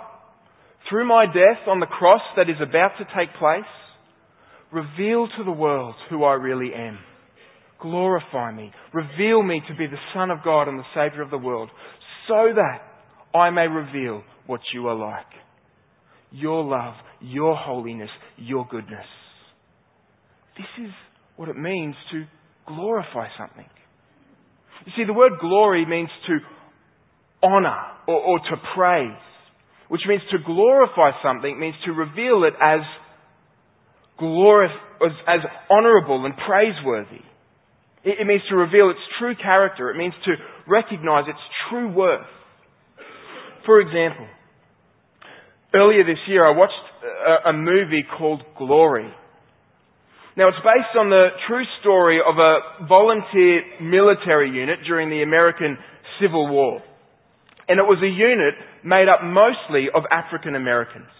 through 0.87 1.07
my 1.07 1.25
death 1.25 1.67
on 1.67 1.79
the 1.79 1.87
cross 1.87 2.21
that 2.37 2.51
is 2.51 2.57
about 2.61 2.91
to 2.99 3.05
take 3.17 3.33
place, 3.39 3.63
reveal 4.71 5.27
to 5.27 5.43
the 5.43 5.51
world 5.51 5.95
who 6.11 6.23
I 6.23 6.33
really 6.33 6.71
am. 6.75 6.99
Glorify 7.81 8.51
me. 8.51 8.71
Reveal 8.93 9.41
me 9.41 9.63
to 9.67 9.75
be 9.75 9.87
the 9.87 9.97
Son 10.13 10.29
of 10.29 10.43
God 10.43 10.67
and 10.67 10.77
the 10.77 10.83
Saviour 10.93 11.23
of 11.23 11.31
the 11.31 11.37
world, 11.39 11.69
so 12.27 12.53
that 12.55 12.90
I 13.33 13.49
may 13.49 13.67
reveal 13.67 14.23
what 14.47 14.61
you 14.73 14.87
are 14.87 14.95
like. 14.95 15.25
Your 16.31 16.63
love, 16.63 16.95
your 17.19 17.55
holiness, 17.55 18.09
your 18.37 18.65
goodness. 18.69 19.05
This 20.57 20.85
is 20.85 20.91
what 21.35 21.49
it 21.49 21.57
means 21.57 21.95
to 22.11 22.25
glorify 22.67 23.27
something. 23.37 23.65
You 24.85 24.91
see, 24.95 25.03
the 25.05 25.13
word 25.13 25.33
glory 25.39 25.85
means 25.85 26.09
to 26.27 26.39
honor 27.43 27.77
or, 28.07 28.15
or 28.15 28.39
to 28.39 28.55
praise, 28.75 29.17
which 29.89 30.01
means 30.07 30.21
to 30.31 30.37
glorify 30.45 31.11
something 31.23 31.59
means 31.59 31.75
to 31.85 31.91
reveal 31.91 32.43
it 32.43 32.53
as 32.61 32.81
glorif- 34.19 34.75
as, 35.05 35.11
as 35.27 35.39
honorable 35.69 36.25
and 36.25 36.33
praiseworthy. 36.35 37.23
It, 38.03 38.21
it 38.21 38.27
means 38.27 38.41
to 38.49 38.55
reveal 38.55 38.89
its 38.89 38.99
true 39.19 39.35
character. 39.35 39.89
It 39.91 39.97
means 39.97 40.13
to 40.25 40.33
recognize 40.67 41.25
its 41.27 41.39
true 41.69 41.91
worth. 41.91 42.25
For 43.65 43.79
example, 43.79 44.27
earlier 45.73 46.03
this 46.03 46.19
year 46.27 46.45
I 46.45 46.55
watched 46.55 46.73
a, 47.03 47.49
a 47.49 47.53
movie 47.53 48.03
called 48.17 48.41
Glory. 48.57 49.11
Now 50.37 50.47
it's 50.47 50.63
based 50.63 50.97
on 50.97 51.09
the 51.09 51.27
true 51.47 51.65
story 51.81 52.19
of 52.25 52.37
a 52.37 52.87
volunteer 52.87 53.61
military 53.81 54.49
unit 54.49 54.79
during 54.87 55.09
the 55.09 55.23
American 55.23 55.77
Civil 56.19 56.47
War. 56.47 56.81
And 57.67 57.79
it 57.79 57.83
was 57.83 57.99
a 58.01 58.09
unit 58.09 58.55
made 58.83 59.07
up 59.07 59.23
mostly 59.23 59.87
of 59.93 60.03
African 60.11 60.55
Americans. 60.55 61.11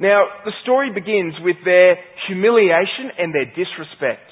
Now, 0.00 0.24
the 0.44 0.52
story 0.62 0.90
begins 0.92 1.34
with 1.44 1.56
their 1.64 1.96
humiliation 2.26 3.14
and 3.18 3.34
their 3.34 3.46
disrespect. 3.46 4.26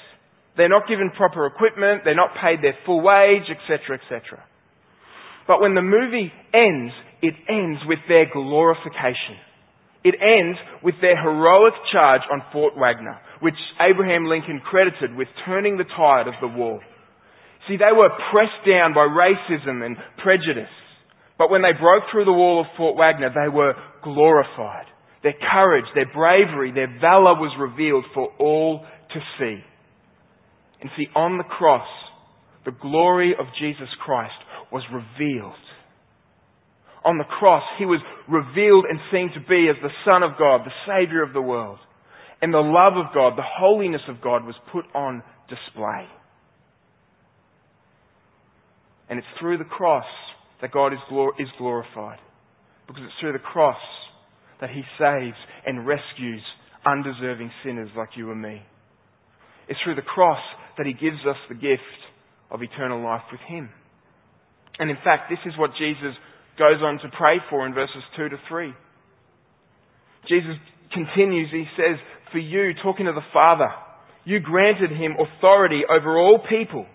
They're 0.57 0.67
not 0.67 0.87
given 0.89 1.11
proper 1.15 1.45
equipment, 1.45 2.01
they're 2.03 2.15
not 2.15 2.35
paid 2.35 2.59
their 2.61 2.75
full 2.85 2.99
wage, 2.99 3.47
etc., 3.47 3.95
etc. 3.95 4.43
But 5.47 5.61
when 5.61 5.75
the 5.75 5.81
movie 5.81 6.31
ends, 6.53 6.91
it 7.21 7.35
ends 7.47 7.79
with 7.85 7.99
their 8.07 8.25
glorification. 8.31 9.37
It 10.03 10.15
ends 10.17 10.57
with 10.83 10.95
their 11.01 11.15
heroic 11.15 11.73
charge 11.91 12.21
on 12.31 12.41
Fort 12.51 12.73
Wagner, 12.75 13.19
which 13.39 13.57
Abraham 13.79 14.25
Lincoln 14.25 14.61
credited 14.65 15.15
with 15.15 15.27
turning 15.45 15.77
the 15.77 15.85
tide 15.85 16.27
of 16.27 16.33
the 16.41 16.47
war. 16.47 16.81
See, 17.67 17.77
they 17.77 17.93
were 17.93 18.09
pressed 18.31 18.65
down 18.67 18.93
by 18.93 19.05
racism 19.05 19.85
and 19.85 19.95
prejudice. 20.23 20.73
But 21.37 21.51
when 21.51 21.61
they 21.61 21.77
broke 21.79 22.03
through 22.11 22.25
the 22.25 22.33
wall 22.33 22.61
of 22.61 22.67
Fort 22.77 22.97
Wagner, 22.97 23.29
they 23.29 23.49
were 23.49 23.73
glorified. 24.03 24.85
Their 25.21 25.35
courage, 25.51 25.85
their 25.93 26.11
bravery, 26.11 26.71
their 26.71 26.99
valor 26.99 27.35
was 27.35 27.55
revealed 27.59 28.05
for 28.13 28.29
all 28.39 28.83
to 29.13 29.19
see. 29.37 29.61
And 30.81 30.89
see, 30.97 31.07
on 31.15 31.37
the 31.37 31.43
cross, 31.43 31.87
the 32.65 32.71
glory 32.71 33.33
of 33.39 33.45
Jesus 33.59 33.89
Christ 34.03 34.33
was 34.71 34.83
revealed. 34.91 35.53
On 37.03 37.17
the 37.17 37.23
cross, 37.23 37.63
he 37.79 37.85
was 37.85 37.99
revealed 38.29 38.85
and 38.87 38.99
seen 39.11 39.31
to 39.33 39.39
be 39.49 39.69
as 39.69 39.81
the 39.81 39.89
Son 40.05 40.21
of 40.21 40.37
God, 40.37 40.61
the 40.65 40.81
Savior 40.85 41.23
of 41.23 41.33
the 41.33 41.41
world. 41.41 41.79
And 42.41 42.53
the 42.53 42.59
love 42.59 42.93
of 42.93 43.13
God, 43.13 43.37
the 43.37 43.45
holiness 43.45 44.01
of 44.07 44.21
God 44.21 44.45
was 44.45 44.55
put 44.71 44.85
on 44.93 45.23
display. 45.49 46.05
And 49.09 49.19
it's 49.19 49.27
through 49.39 49.57
the 49.57 49.65
cross 49.65 50.05
that 50.61 50.71
God 50.71 50.93
is, 50.93 50.99
glor- 51.11 51.39
is 51.39 51.47
glorified. 51.57 52.19
Because 52.87 53.03
it's 53.03 53.19
through 53.19 53.33
the 53.33 53.39
cross 53.39 53.81
that 54.59 54.69
He 54.69 54.83
saves 54.97 55.37
and 55.65 55.85
rescues 55.85 56.41
undeserving 56.85 57.51
sinners 57.63 57.89
like 57.95 58.09
you 58.15 58.31
and 58.31 58.41
me. 58.41 58.61
It's 59.67 59.79
through 59.83 59.95
the 59.95 60.01
cross 60.01 60.41
that 60.77 60.85
He 60.85 60.93
gives 60.93 61.25
us 61.27 61.37
the 61.49 61.55
gift 61.55 61.81
of 62.49 62.61
eternal 62.61 63.03
life 63.03 63.23
with 63.31 63.41
Him. 63.47 63.69
And 64.79 64.89
in 64.89 64.97
fact, 65.03 65.29
this 65.29 65.39
is 65.45 65.57
what 65.57 65.71
Jesus 65.77 66.15
goes 66.57 66.81
on 66.81 66.99
to 66.99 67.17
pray 67.17 67.37
for 67.49 67.65
in 67.65 67.73
verses 67.73 68.03
2 68.17 68.29
to 68.29 68.37
3. 68.47 68.73
Jesus 70.27 70.55
continues, 70.93 71.49
he 71.51 71.65
says, 71.75 71.97
For 72.31 72.37
you, 72.37 72.73
talking 72.83 73.05
to 73.05 73.13
the 73.13 73.25
Father, 73.33 73.69
you 74.25 74.39
granted 74.39 74.91
him 74.91 75.15
authority 75.17 75.81
over 75.89 76.19
all 76.19 76.39
people, 76.47 76.85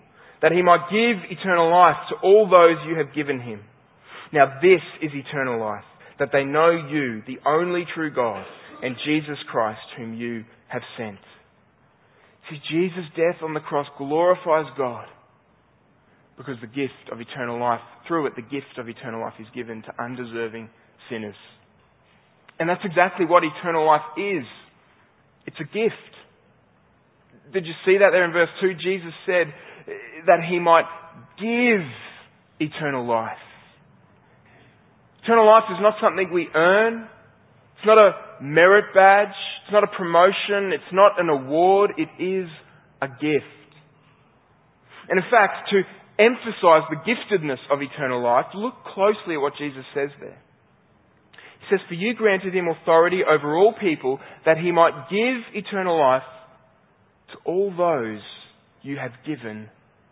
that 0.41 0.51
he 0.51 0.61
might 0.61 0.89
give 0.89 1.37
eternal 1.37 1.69
life 1.71 1.97
to 2.09 2.15
all 2.23 2.49
those 2.49 2.77
you 2.87 2.97
have 2.97 3.13
given 3.13 3.41
him. 3.41 3.61
Now 4.31 4.59
this 4.61 4.81
is 5.01 5.11
eternal 5.13 5.59
life, 5.59 5.85
that 6.19 6.29
they 6.31 6.43
know 6.43 6.71
you, 6.71 7.21
the 7.25 7.39
only 7.45 7.85
true 7.93 8.13
God, 8.13 8.45
and 8.81 8.95
Jesus 9.05 9.37
Christ, 9.49 9.81
whom 9.97 10.13
you 10.13 10.45
have 10.67 10.83
sent. 10.97 11.19
See, 12.49 12.59
Jesus' 12.71 13.09
death 13.15 13.41
on 13.43 13.53
the 13.53 13.59
cross 13.59 13.87
glorifies 13.97 14.71
God 14.77 15.07
because 16.37 16.55
the 16.61 16.67
gift 16.67 17.09
of 17.11 17.19
eternal 17.19 17.59
life, 17.59 17.81
through 18.07 18.27
it, 18.27 18.35
the 18.35 18.43
gift 18.43 18.77
of 18.77 18.87
eternal 18.87 19.21
life 19.21 19.33
is 19.39 19.47
given 19.55 19.81
to 19.83 20.03
undeserving 20.03 20.69
sinners. 21.09 21.35
And 22.59 22.69
that's 22.69 22.81
exactly 22.85 23.25
what 23.25 23.43
eternal 23.43 23.85
life 23.85 24.05
is. 24.17 24.45
It's 25.45 25.57
a 25.59 25.63
gift. 25.63 25.93
Did 27.53 27.65
you 27.65 27.73
see 27.85 27.97
that 27.99 28.09
there 28.11 28.25
in 28.25 28.31
verse 28.31 28.49
2? 28.61 28.73
Jesus 28.75 29.13
said 29.25 29.53
that 30.27 30.39
he 30.47 30.59
might 30.59 30.85
give 31.39 31.81
eternal 32.59 33.07
life. 33.07 33.37
Eternal 35.23 35.45
life 35.45 35.63
is 35.71 35.77
not 35.81 35.93
something 36.01 36.31
we 36.31 36.47
earn. 36.53 37.07
It's 37.77 37.85
not 37.85 37.97
a 37.97 38.43
merit 38.43 38.85
badge. 38.93 39.35
It's 39.63 39.71
not 39.71 39.83
a 39.83 39.87
promotion. 39.87 40.71
It's 40.73 40.91
not 40.91 41.19
an 41.19 41.29
award. 41.29 41.91
It 41.97 42.09
is 42.21 42.47
a 43.01 43.07
gift. 43.07 43.45
And 45.09 45.19
in 45.19 45.25
fact, 45.31 45.69
to 45.71 45.81
emphasize 46.19 46.83
the 46.89 47.01
giftedness 47.05 47.59
of 47.71 47.81
eternal 47.81 48.23
life, 48.23 48.45
look 48.53 48.73
closely 48.93 49.35
at 49.35 49.41
what 49.41 49.53
Jesus 49.57 49.85
says 49.93 50.09
there. 50.19 50.41
He 51.59 51.65
says, 51.69 51.79
For 51.87 51.95
you 51.95 52.13
granted 52.15 52.55
him 52.55 52.67
authority 52.67 53.21
over 53.27 53.55
all 53.55 53.73
people 53.79 54.19
that 54.45 54.57
he 54.57 54.71
might 54.71 55.09
give 55.09 55.63
eternal 55.63 55.99
life 55.99 56.23
to 57.31 57.37
all 57.45 57.73
those 57.75 58.21
you 58.81 58.97
have 58.97 59.11
given 59.25 59.69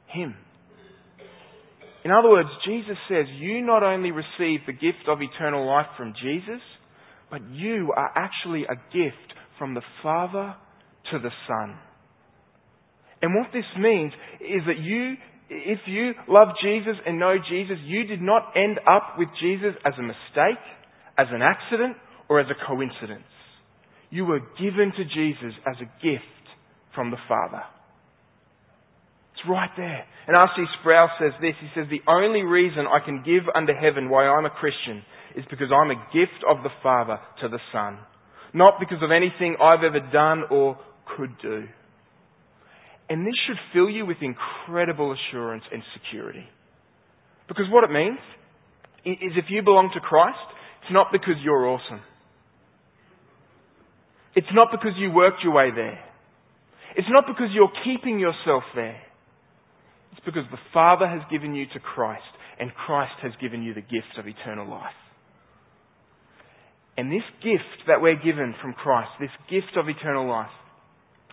him. 0.07 0.35
In 2.03 2.11
other 2.11 2.29
words, 2.29 2.49
Jesus 2.65 2.97
says, 3.09 3.25
You 3.39 3.61
not 3.65 3.81
only 3.81 4.11
receive 4.11 4.59
the 4.67 4.73
gift 4.73 5.07
of 5.07 5.19
eternal 5.21 5.65
life 5.67 5.87
from 5.97 6.13
Jesus, 6.21 6.61
but 7.31 7.41
you 7.51 7.91
are 7.95 8.11
actually 8.15 8.63
a 8.65 8.75
gift 8.93 9.33
from 9.57 9.73
the 9.73 9.81
Father 10.03 10.55
to 11.11 11.19
the 11.19 11.31
Son. 11.47 11.77
And 13.21 13.33
what 13.33 13.47
this 13.53 13.65
means 13.79 14.13
is 14.39 14.61
that 14.67 14.77
you 14.77 15.15
if 15.49 15.79
you 15.85 16.13
love 16.27 16.49
Jesus 16.63 16.95
and 17.05 17.19
know 17.19 17.35
Jesus, 17.37 17.77
you 17.83 18.03
did 18.03 18.21
not 18.21 18.53
end 18.55 18.79
up 18.87 19.15
with 19.17 19.29
Jesus 19.41 19.75
as 19.85 19.93
a 19.99 20.01
mistake, 20.01 20.61
as 21.17 21.27
an 21.31 21.41
accident, 21.41 21.97
or 22.29 22.39
as 22.39 22.47
a 22.49 22.67
coincidence. 22.67 23.29
You 24.09 24.25
were 24.25 24.39
given 24.59 24.91
to 24.97 25.03
Jesus 25.03 25.53
as 25.67 25.75
a 25.81 25.91
gift 26.01 26.23
from 26.93 27.11
the 27.11 27.17
Father. 27.27 27.61
It's 29.33 29.49
right 29.49 29.69
there. 29.75 30.05
And 30.27 30.35
R.C. 30.35 30.63
Sproul 30.79 31.09
says 31.19 31.33
this. 31.41 31.53
He 31.59 31.67
says, 31.75 31.87
The 31.89 32.09
only 32.09 32.41
reason 32.41 32.85
I 32.87 33.03
can 33.03 33.21
give 33.23 33.43
under 33.53 33.75
heaven 33.75 34.09
why 34.09 34.25
I'm 34.25 34.45
a 34.45 34.49
Christian 34.49 35.03
is 35.35 35.45
because 35.49 35.67
I'm 35.69 35.91
a 35.91 36.07
gift 36.13 36.41
of 36.49 36.63
the 36.63 36.69
Father 36.81 37.19
to 37.41 37.49
the 37.49 37.59
Son. 37.71 37.99
Not 38.53 38.79
because 38.79 39.03
of 39.03 39.11
anything 39.11 39.57
I've 39.61 39.83
ever 39.83 39.99
done 40.11 40.43
or 40.49 40.79
could 41.17 41.37
do. 41.41 41.65
And 43.09 43.25
this 43.25 43.35
should 43.47 43.57
fill 43.73 43.89
you 43.89 44.05
with 44.05 44.17
incredible 44.21 45.13
assurance 45.13 45.63
and 45.71 45.83
security. 45.93 46.45
Because 47.47 47.65
what 47.69 47.83
it 47.83 47.91
means 47.91 48.17
is 49.05 49.33
if 49.37 49.45
you 49.49 49.61
belong 49.61 49.91
to 49.93 49.99
Christ, 49.99 50.37
it's 50.81 50.91
not 50.91 51.07
because 51.11 51.35
you're 51.43 51.67
awesome. 51.67 52.01
It's 54.35 54.47
not 54.53 54.69
because 54.71 54.91
you 54.97 55.11
worked 55.11 55.43
your 55.43 55.53
way 55.53 55.69
there. 55.73 55.99
It's 56.97 57.07
not 57.09 57.25
because 57.27 57.49
you're 57.53 57.71
keeping 57.83 58.19
yourself 58.19 58.63
there. 58.73 58.99
It's 60.11 60.25
because 60.25 60.45
the 60.49 60.57
Father 60.73 61.07
has 61.07 61.21
given 61.29 61.53
you 61.53 61.65
to 61.73 61.79
Christ 61.79 62.23
and 62.59 62.73
Christ 62.73 63.13
has 63.21 63.33
given 63.41 63.63
you 63.63 63.73
the 63.73 63.81
gift 63.81 64.17
of 64.17 64.27
eternal 64.27 64.69
life. 64.69 64.95
And 66.97 67.11
this 67.11 67.27
gift 67.43 67.87
that 67.87 68.01
we're 68.01 68.15
given 68.15 68.55
from 68.61 68.73
Christ, 68.73 69.09
this 69.19 69.29
gift 69.49 69.75
of 69.75 69.89
eternal 69.89 70.27
life, 70.27 70.49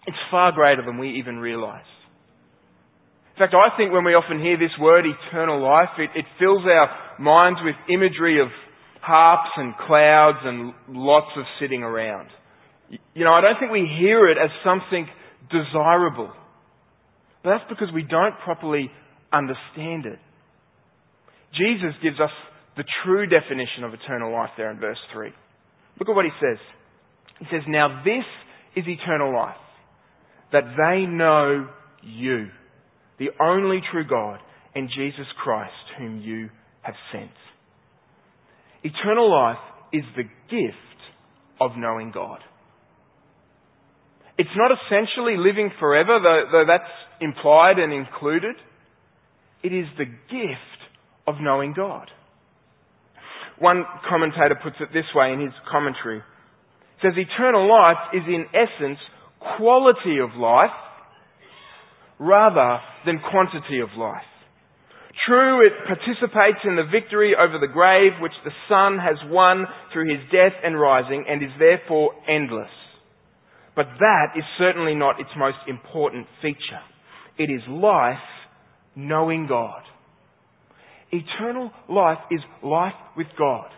it's 0.07 0.17
far 0.31 0.53
greater 0.53 0.85
than 0.85 0.99
we 0.99 1.19
even 1.19 1.39
realize. 1.39 1.85
In 3.35 3.39
fact, 3.39 3.55
I 3.55 3.77
think 3.77 3.93
when 3.93 4.05
we 4.05 4.13
often 4.13 4.41
hear 4.41 4.59
this 4.59 4.77
word 4.79 5.05
eternal 5.07 5.63
life, 5.63 5.89
it, 5.99 6.11
it 6.15 6.27
fills 6.39 6.63
our 6.67 6.91
minds 7.19 7.61
with 7.65 7.75
imagery 7.89 8.41
of 8.41 8.49
harps 9.01 9.51
and 9.57 9.75
clouds 9.87 10.39
and 10.45 10.75
lots 10.89 11.31
of 11.37 11.45
sitting 11.61 11.83
around. 11.83 12.29
You 13.15 13.25
know, 13.25 13.33
I 13.33 13.41
don't 13.41 13.59
think 13.59 13.73
we 13.73 13.89
hear 13.99 14.29
it 14.29 14.37
as 14.37 14.51
something 14.65 15.07
desirable. 15.51 16.31
But 17.43 17.59
that's 17.59 17.69
because 17.69 17.89
we 17.95 18.03
don't 18.03 18.35
properly 18.45 18.91
understand 19.33 20.07
it. 20.07 20.19
Jesus 21.57 21.97
gives 22.03 22.21
us 22.21 22.31
the 22.77 22.85
true 23.05 23.27
definition 23.27 23.85
of 23.85 23.95
eternal 23.95 24.33
life 24.33 24.51
there 24.57 24.71
in 24.71 24.79
verse 24.79 25.01
3. 25.13 25.31
Look 25.99 26.09
at 26.09 26.15
what 26.15 26.25
he 26.25 26.31
says. 26.41 26.59
He 27.41 27.47
says, 27.51 27.63
Now 27.67 28.03
this 28.05 28.25
is 28.77 28.85
eternal 28.87 29.35
life 29.35 29.57
that 30.53 30.65
they 30.77 31.07
know 31.07 31.69
you, 32.03 32.49
the 33.19 33.31
only 33.41 33.81
true 33.91 34.07
God, 34.07 34.39
and 34.75 34.89
Jesus 34.95 35.27
Christ, 35.43 35.73
whom 35.99 36.21
you 36.21 36.51
have 36.83 36.95
sent. 37.13 37.31
Eternal 38.83 39.31
life 39.31 39.59
is 39.93 40.03
the 40.17 40.25
gift 40.51 40.77
of 41.61 41.73
knowing 41.77 42.11
God. 42.13 42.41
It's 44.39 44.51
not 44.57 44.71
essentially 44.73 45.37
living 45.37 45.71
forever, 45.79 46.19
though, 46.23 46.45
though 46.51 46.65
that's 46.67 46.91
implied 47.21 47.79
and 47.79 47.93
included. 47.93 48.57
It 49.63 49.73
is 49.73 49.87
the 49.99 50.07
gift 50.07 50.81
of 51.27 51.37
knowing 51.41 51.75
God. 51.75 52.11
One 53.59 53.85
commentator 54.09 54.59
puts 54.61 54.77
it 54.81 54.89
this 54.93 55.05
way 55.15 55.33
in 55.33 55.41
his 55.41 55.53
commentary. 55.71 56.23
Says, 57.03 57.13
eternal 57.17 57.69
life 57.69 58.15
is 58.15 58.23
in 58.27 58.47
essence 58.55 58.99
quality 59.57 60.19
of 60.19 60.39
life 60.39 60.71
rather 62.19 62.79
than 63.05 63.21
quantity 63.31 63.81
of 63.81 63.89
life. 63.99 64.23
True, 65.27 65.67
it 65.67 65.73
participates 65.87 66.65
in 66.65 66.77
the 66.77 66.89
victory 66.91 67.35
over 67.39 67.59
the 67.59 67.73
grave 67.73 68.13
which 68.21 68.33
the 68.45 68.51
Son 68.69 68.99
has 68.99 69.17
won 69.31 69.67
through 69.93 70.11
his 70.11 70.23
death 70.33 70.55
and 70.65 70.79
rising 70.79 71.25
and 71.29 71.43
is 71.43 71.51
therefore 71.59 72.13
endless. 72.29 72.71
But 73.77 73.87
that 73.99 74.37
is 74.37 74.45
certainly 74.59 74.95
not 74.95 75.21
its 75.21 75.31
most 75.37 75.59
important 75.69 76.27
feature. 76.41 76.83
It 77.39 77.51
is 77.51 77.63
life 77.69 78.17
knowing 78.97 79.47
God. 79.49 79.83
Eternal 81.11 81.71
life 81.89 82.19
is 82.31 82.41
life 82.63 82.97
with 83.17 83.27
God. 83.39 83.69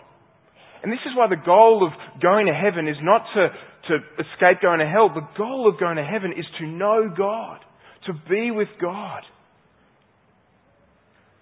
And 0.83 0.93
this 0.93 1.01
is 1.07 1.17
why 1.17 1.29
the 1.29 1.43
goal 1.45 1.87
of 1.87 2.21
going 2.21 2.47
to 2.47 2.55
heaven 2.55 2.89
is 2.89 2.97
not 3.03 3.25
to, 3.35 3.49
to 3.89 3.97
escape 4.19 4.63
going 4.63 4.81
to 4.81 4.87
hell. 4.87 5.09
The 5.09 5.27
goal 5.37 5.71
of 5.73 5.79
going 5.79 5.97
to 5.97 6.05
heaven 6.05 6.33
is 6.37 6.47
to 6.59 6.67
know 6.67 7.13
God, 7.17 7.61
to 8.07 8.13
be 8.29 8.51
with 8.51 8.69
God. 8.81 9.23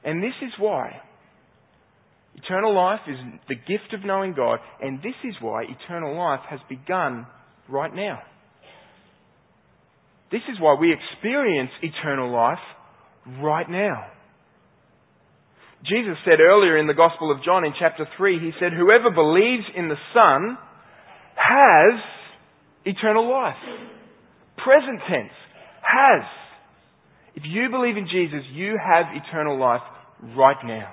And 0.05 0.22
this 0.22 0.35
is 0.42 0.52
why 0.59 1.00
eternal 2.35 2.74
life 2.74 3.00
is 3.07 3.16
the 3.48 3.55
gift 3.55 3.92
of 3.92 4.05
knowing 4.05 4.35
God, 4.35 4.59
and 4.81 4.98
this 4.98 5.14
is 5.24 5.35
why 5.40 5.64
eternal 5.64 6.16
life 6.16 6.40
has 6.48 6.61
begun 6.68 7.26
right 7.68 7.94
now. 7.94 8.20
This 10.31 10.42
is 10.50 10.59
why 10.59 10.76
we 10.81 10.92
experience 10.92 11.70
eternal 11.83 12.33
life 12.33 12.62
right 13.40 13.68
now. 13.68 14.07
Jesus 15.85 16.16
said 16.24 16.40
earlier 16.40 16.78
in 16.78 16.87
the 16.87 16.94
Gospel 16.94 17.31
of 17.31 17.44
John 17.44 17.64
in 17.64 17.72
chapter 17.78 18.07
3, 18.16 18.38
he 18.38 18.52
said, 18.59 18.72
Whoever 18.72 19.11
believes 19.11 19.64
in 19.76 19.88
the 19.88 19.98
Son 20.14 20.57
has 21.35 22.00
eternal 22.85 23.31
life. 23.31 23.57
Present 24.57 25.01
tense. 25.09 25.33
Has. 25.83 26.25
If 27.35 27.42
you 27.47 27.68
believe 27.71 27.97
in 27.97 28.07
Jesus, 28.11 28.42
you 28.53 28.79
have 28.79 29.07
eternal 29.14 29.59
life 29.59 29.83
right 30.37 30.57
now. 30.64 30.92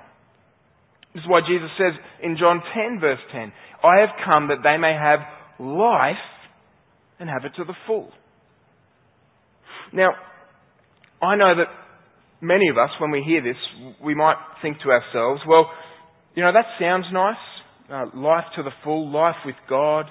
This 1.14 1.22
is 1.22 1.28
why 1.28 1.40
Jesus 1.46 1.70
says 1.76 1.92
in 2.22 2.36
John 2.38 2.62
10 2.74 3.00
verse 3.00 3.18
10, 3.32 3.52
I 3.82 4.00
have 4.00 4.10
come 4.24 4.48
that 4.48 4.62
they 4.62 4.76
may 4.78 4.94
have 4.94 5.20
life 5.58 6.14
and 7.18 7.28
have 7.28 7.44
it 7.44 7.52
to 7.56 7.64
the 7.64 7.74
full. 7.86 8.10
Now, 9.92 10.10
I 11.20 11.36
know 11.36 11.54
that 11.56 11.66
many 12.40 12.68
of 12.68 12.78
us, 12.78 12.90
when 13.00 13.10
we 13.10 13.22
hear 13.26 13.42
this, 13.42 13.56
we 14.02 14.14
might 14.14 14.36
think 14.62 14.78
to 14.82 14.90
ourselves, 14.90 15.42
well, 15.46 15.70
you 16.34 16.42
know, 16.42 16.52
that 16.52 16.66
sounds 16.80 17.06
nice. 17.12 17.36
Uh, 17.92 18.06
life 18.14 18.44
to 18.56 18.62
the 18.62 18.70
full, 18.84 19.10
life 19.12 19.34
with 19.44 19.56
God. 19.68 20.06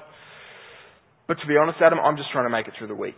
But 1.30 1.38
to 1.42 1.48
be 1.48 1.58
honest, 1.62 1.78
Adam, 1.80 2.00
I'm 2.00 2.18
just 2.18 2.32
trying 2.34 2.46
to 2.46 2.50
make 2.50 2.68
it 2.68 2.74
through 2.80 2.88
the 2.88 2.98
week. 2.98 3.14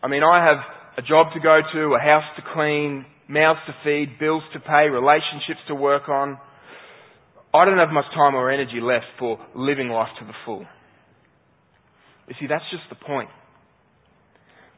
I 0.00 0.06
mean, 0.06 0.22
I 0.22 0.46
have 0.46 0.62
a 0.96 1.02
job 1.02 1.34
to 1.34 1.40
go 1.40 1.58
to, 1.58 1.94
a 1.94 1.98
house 1.98 2.22
to 2.36 2.42
clean, 2.54 3.04
mouths 3.28 3.58
to 3.66 3.74
feed, 3.82 4.20
bills 4.20 4.44
to 4.52 4.60
pay, 4.60 4.86
relationships 4.86 5.58
to 5.66 5.74
work 5.74 6.08
on. 6.08 6.38
I 7.52 7.64
don't 7.64 7.78
have 7.78 7.90
much 7.90 8.06
time 8.14 8.36
or 8.36 8.48
energy 8.48 8.78
left 8.80 9.06
for 9.18 9.44
living 9.56 9.88
life 9.88 10.14
to 10.20 10.24
the 10.24 10.38
full. 10.44 10.64
You 12.28 12.34
see, 12.38 12.46
that's 12.46 12.64
just 12.70 12.84
the 12.90 13.04
point. 13.04 13.28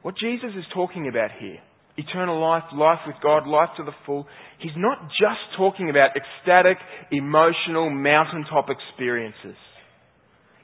What 0.01 0.17
Jesus 0.17 0.57
is 0.57 0.65
talking 0.73 1.07
about 1.07 1.29
here, 1.39 1.59
eternal 1.99 2.41
life, 2.41 2.65
life 2.73 3.01
with 3.07 3.17
God, 3.23 3.47
life 3.47 3.77
to 3.77 3.85
the 3.85 3.93
full, 4.07 4.27
he's 4.59 4.73
not 4.75 5.11
just 5.21 5.45
talking 5.59 5.91
about 5.91 6.17
ecstatic, 6.17 6.79
emotional, 7.13 7.91
mountaintop 7.91 8.69
experiences. 8.71 9.57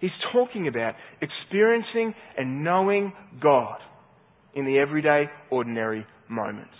He's 0.00 0.10
talking 0.32 0.68
about 0.68 0.94
experiencing 1.20 2.14
and 2.36 2.64
knowing 2.64 3.12
God 3.42 3.78
in 4.54 4.66
the 4.66 4.78
everyday, 4.78 5.24
ordinary 5.50 6.06
moments. 6.28 6.74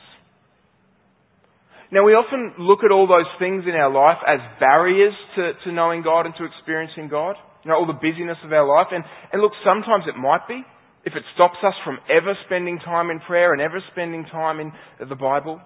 Now 1.91 2.05
we 2.05 2.13
often 2.13 2.55
look 2.59 2.81
at 2.85 2.91
all 2.91 3.07
those 3.07 3.31
things 3.39 3.65
in 3.69 3.75
our 3.75 3.93
life 3.93 4.19
as 4.27 4.41
barriers 4.59 5.15
to, 5.37 5.53
to 5.65 5.73
knowing 5.73 6.03
God 6.03 6.27
and 6.27 6.35
to 6.39 6.45
experiencing 6.45 7.09
God. 7.09 7.37
You 7.65 7.71
know, 7.71 7.79
all 7.79 7.87
the 7.87 7.95
busyness 7.95 8.39
of 8.45 8.53
our 8.53 8.67
life. 8.67 8.89
And, 8.93 9.05
and 9.33 9.41
look, 9.41 9.53
sometimes 9.65 10.05
it 10.07 10.19
might 10.19 10.47
be 10.49 10.63
if 11.05 11.15
it 11.15 11.23
stops 11.35 11.59
us 11.65 11.75
from 11.85 11.99
ever 12.11 12.35
spending 12.47 12.79
time 12.79 13.11
in 13.11 13.21
prayer 13.21 13.53
and 13.53 13.63
ever 13.63 13.81
spending 13.93 14.25
time 14.25 14.61
in 14.61 14.73
the 15.09 15.15
Bible. 15.15 15.61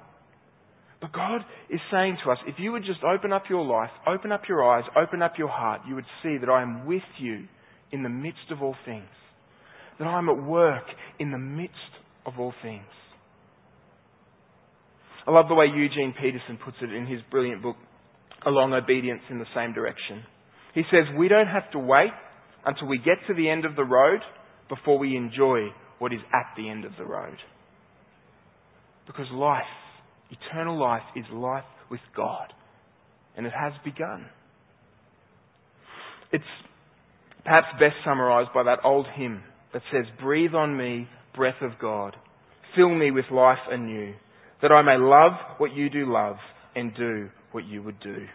But 1.01 1.13
God 1.13 1.43
is 1.71 1.81
saying 1.93 2.19
to 2.25 2.31
us, 2.33 2.39
if 2.47 2.57
you 2.59 2.73
would 2.73 2.85
just 2.85 3.01
open 3.05 3.33
up 3.33 3.45
your 3.49 3.65
life, 3.65 3.91
open 4.07 4.33
up 4.33 4.43
your 4.49 4.69
eyes, 4.69 4.85
open 4.97 5.23
up 5.23 5.35
your 5.39 5.49
heart, 5.49 5.83
you 5.89 5.95
would 5.95 6.07
see 6.23 6.39
that 6.39 6.49
I 6.49 6.63
am 6.63 6.87
with 6.87 7.03
you 7.19 7.45
in 7.93 8.03
the 8.03 8.09
midst 8.09 8.51
of 8.51 8.63
all 8.63 8.75
things. 8.85 9.09
That 9.99 10.09
I 10.09 10.19
am 10.19 10.29
at 10.29 10.43
work 10.43 10.85
in 11.19 11.31
the 11.31 11.39
midst 11.39 11.75
of 12.27 12.35
all 12.39 12.53
things. 12.63 12.83
I 15.27 15.31
love 15.31 15.47
the 15.49 15.55
way 15.55 15.67
Eugene 15.67 16.15
Peterson 16.21 16.59
puts 16.65 16.79
it 16.81 16.93
in 16.93 17.07
his 17.07 17.21
brilliant 17.31 17.63
book, 17.63 17.77
A 18.47 18.51
Long 18.51 18.73
Obedience 18.73 19.23
in 19.31 19.39
the 19.39 19.47
Same 19.55 19.75
Direction. 19.75 20.25
He 20.75 20.83
says, 20.91 21.05
We 21.17 21.29
don't 21.29 21.49
have 21.49 21.71
to 21.73 21.79
wait 21.79 22.11
until 22.65 22.89
we 22.89 22.99
get 22.99 23.19
to 23.29 23.35
the 23.35 23.49
end 23.49 23.65
of 23.65 23.77
the 23.77 23.85
road 23.85 24.21
before 24.69 24.99
we 24.99 25.17
enjoy 25.17 25.69
what 25.99 26.13
is 26.13 26.21
at 26.33 26.55
the 26.57 26.69
end 26.69 26.85
of 26.85 26.93
the 26.99 27.05
road. 27.05 27.37
Because 29.07 29.27
life, 29.33 29.63
eternal 30.31 30.79
life, 30.79 31.03
is 31.17 31.25
life 31.33 31.65
with 31.91 32.01
God. 32.17 32.53
And 33.37 33.47
it 33.47 33.53
has 33.59 33.73
begun. 33.85 34.27
It's 36.33 36.45
perhaps 37.45 37.69
best 37.81 37.97
summarized 38.05 38.51
by 38.53 38.65
that 38.65 38.81
old 38.85 39.07
hymn 39.15 39.43
that 39.73 39.83
says, 39.93 40.05
Breathe 40.21 40.55
on 40.55 40.77
me, 40.77 41.09
breath 41.35 41.63
of 41.63 41.73
God. 41.81 42.17
Fill 42.77 42.95
me 42.95 43.11
with 43.11 43.27
life 43.31 43.59
anew, 43.71 44.15
that 44.61 44.73
I 44.73 44.83
may 44.83 44.97
love 44.99 45.33
what 45.59 45.73
you 45.73 45.89
do 45.89 46.13
love 46.13 46.37
and 46.75 46.95
do 46.95 47.31
what 47.53 47.65
you 47.65 47.83
would 47.83 48.01
do. 48.01 48.27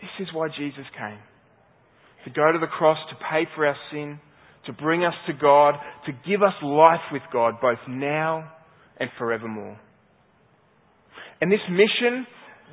This 0.00 0.10
is 0.20 0.28
why 0.32 0.48
Jesus 0.48 0.84
came. 0.96 1.18
To 2.24 2.30
go 2.30 2.52
to 2.52 2.58
the 2.58 2.66
cross 2.66 2.98
to 3.10 3.16
pay 3.16 3.46
for 3.54 3.66
our 3.66 3.76
sin, 3.90 4.20
to 4.66 4.72
bring 4.72 5.04
us 5.04 5.14
to 5.26 5.32
God, 5.32 5.74
to 6.06 6.12
give 6.28 6.42
us 6.42 6.52
life 6.62 7.00
with 7.12 7.22
God, 7.32 7.60
both 7.60 7.78
now 7.88 8.52
and 8.98 9.10
forevermore. 9.18 9.78
And 11.40 11.50
this 11.50 11.64
mission 11.70 12.26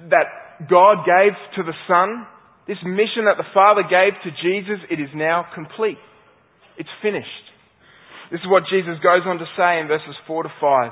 that 0.09 0.67
God 0.69 1.05
gave 1.05 1.33
to 1.55 1.63
the 1.63 1.77
Son, 1.87 2.27
this 2.67 2.77
mission 2.83 3.25
that 3.25 3.37
the 3.37 3.47
Father 3.53 3.83
gave 3.83 4.13
to 4.23 4.31
Jesus, 4.41 4.83
it 4.91 4.99
is 4.99 5.09
now 5.15 5.45
complete. 5.55 5.97
It's 6.77 6.89
finished. 7.01 7.27
This 8.31 8.41
is 8.41 8.47
what 8.47 8.63
Jesus 8.69 8.99
goes 9.01 9.23
on 9.25 9.37
to 9.39 9.45
say 9.55 9.79
in 9.79 9.87
verses 9.87 10.15
4 10.27 10.43
to 10.43 10.49
5. 10.59 10.91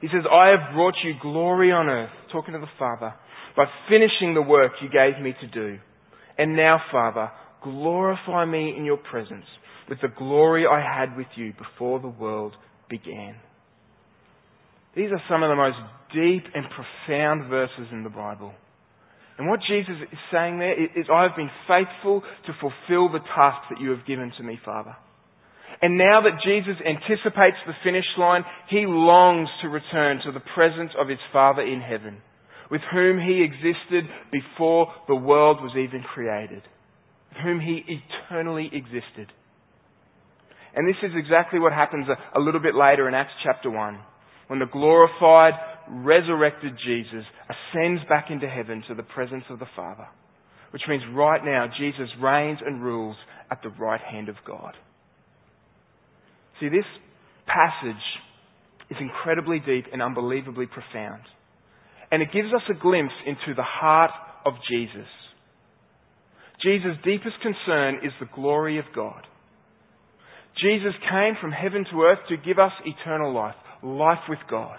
He 0.00 0.08
says, 0.08 0.24
I 0.30 0.48
have 0.48 0.74
brought 0.74 0.94
you 1.04 1.14
glory 1.20 1.72
on 1.72 1.88
earth, 1.88 2.10
talking 2.32 2.54
to 2.54 2.60
the 2.60 2.76
Father, 2.78 3.14
by 3.56 3.64
finishing 3.88 4.34
the 4.34 4.42
work 4.42 4.72
you 4.82 4.88
gave 4.88 5.22
me 5.22 5.34
to 5.40 5.46
do. 5.46 5.78
And 6.38 6.56
now, 6.56 6.80
Father, 6.92 7.30
glorify 7.62 8.44
me 8.44 8.74
in 8.76 8.84
your 8.84 8.96
presence 8.96 9.44
with 9.88 10.00
the 10.00 10.08
glory 10.08 10.64
I 10.66 10.80
had 10.80 11.16
with 11.16 11.26
you 11.36 11.52
before 11.52 12.00
the 12.00 12.08
world 12.08 12.54
began. 12.88 13.36
These 14.94 15.10
are 15.12 15.22
some 15.28 15.42
of 15.42 15.50
the 15.50 15.56
most 15.56 15.78
deep 16.12 16.44
and 16.54 16.66
profound 16.70 17.48
verses 17.48 17.86
in 17.92 18.02
the 18.02 18.10
Bible. 18.10 18.52
And 19.38 19.48
what 19.48 19.60
Jesus 19.66 19.94
is 20.12 20.18
saying 20.30 20.58
there 20.58 20.76
is, 20.76 21.06
I 21.10 21.22
have 21.22 21.36
been 21.36 21.50
faithful 21.66 22.20
to 22.20 22.52
fulfill 22.60 23.08
the 23.08 23.24
task 23.34 23.70
that 23.70 23.80
you 23.80 23.90
have 23.90 24.06
given 24.06 24.32
to 24.36 24.42
me, 24.42 24.58
Father. 24.64 24.94
And 25.80 25.96
now 25.96 26.20
that 26.20 26.42
Jesus 26.44 26.76
anticipates 26.84 27.56
the 27.66 27.72
finish 27.82 28.04
line, 28.18 28.44
he 28.68 28.84
longs 28.86 29.48
to 29.62 29.68
return 29.68 30.20
to 30.26 30.32
the 30.32 30.44
presence 30.54 30.90
of 31.00 31.08
his 31.08 31.18
Father 31.32 31.62
in 31.62 31.80
heaven, 31.80 32.18
with 32.70 32.82
whom 32.92 33.18
he 33.18 33.42
existed 33.42 34.04
before 34.30 34.92
the 35.08 35.14
world 35.14 35.62
was 35.62 35.72
even 35.72 36.02
created, 36.02 36.62
with 37.30 37.38
whom 37.42 37.60
he 37.60 37.82
eternally 37.88 38.68
existed. 38.72 39.32
And 40.74 40.86
this 40.86 41.00
is 41.02 41.12
exactly 41.16 41.58
what 41.58 41.72
happens 41.72 42.06
a, 42.08 42.38
a 42.38 42.40
little 42.40 42.60
bit 42.60 42.74
later 42.74 43.08
in 43.08 43.14
Acts 43.14 43.32
chapter 43.42 43.70
1, 43.70 44.00
when 44.50 44.58
the 44.58 44.66
glorified, 44.66 45.52
resurrected 45.88 46.72
Jesus 46.84 47.24
ascends 47.48 48.02
back 48.08 48.30
into 48.30 48.48
heaven 48.48 48.82
to 48.88 48.96
the 48.96 49.04
presence 49.04 49.44
of 49.48 49.60
the 49.60 49.68
Father. 49.76 50.08
Which 50.72 50.82
means 50.88 51.04
right 51.14 51.40
now, 51.44 51.66
Jesus 51.78 52.08
reigns 52.20 52.58
and 52.66 52.82
rules 52.82 53.14
at 53.48 53.62
the 53.62 53.68
right 53.68 54.00
hand 54.00 54.28
of 54.28 54.34
God. 54.44 54.72
See, 56.58 56.68
this 56.68 56.84
passage 57.46 58.02
is 58.90 58.96
incredibly 59.00 59.60
deep 59.60 59.84
and 59.92 60.02
unbelievably 60.02 60.66
profound. 60.66 61.22
And 62.10 62.20
it 62.20 62.32
gives 62.32 62.48
us 62.52 62.62
a 62.68 62.74
glimpse 62.74 63.14
into 63.24 63.54
the 63.54 63.62
heart 63.62 64.10
of 64.44 64.54
Jesus. 64.68 65.06
Jesus' 66.60 66.98
deepest 67.04 67.36
concern 67.40 68.00
is 68.02 68.10
the 68.18 68.26
glory 68.34 68.80
of 68.80 68.86
God. 68.96 69.22
Jesus 70.60 70.92
came 71.08 71.34
from 71.40 71.52
heaven 71.52 71.86
to 71.92 72.02
earth 72.02 72.18
to 72.30 72.36
give 72.36 72.58
us 72.58 72.72
eternal 72.84 73.32
life, 73.32 73.54
life 73.82 74.24
with 74.28 74.38
God. 74.50 74.78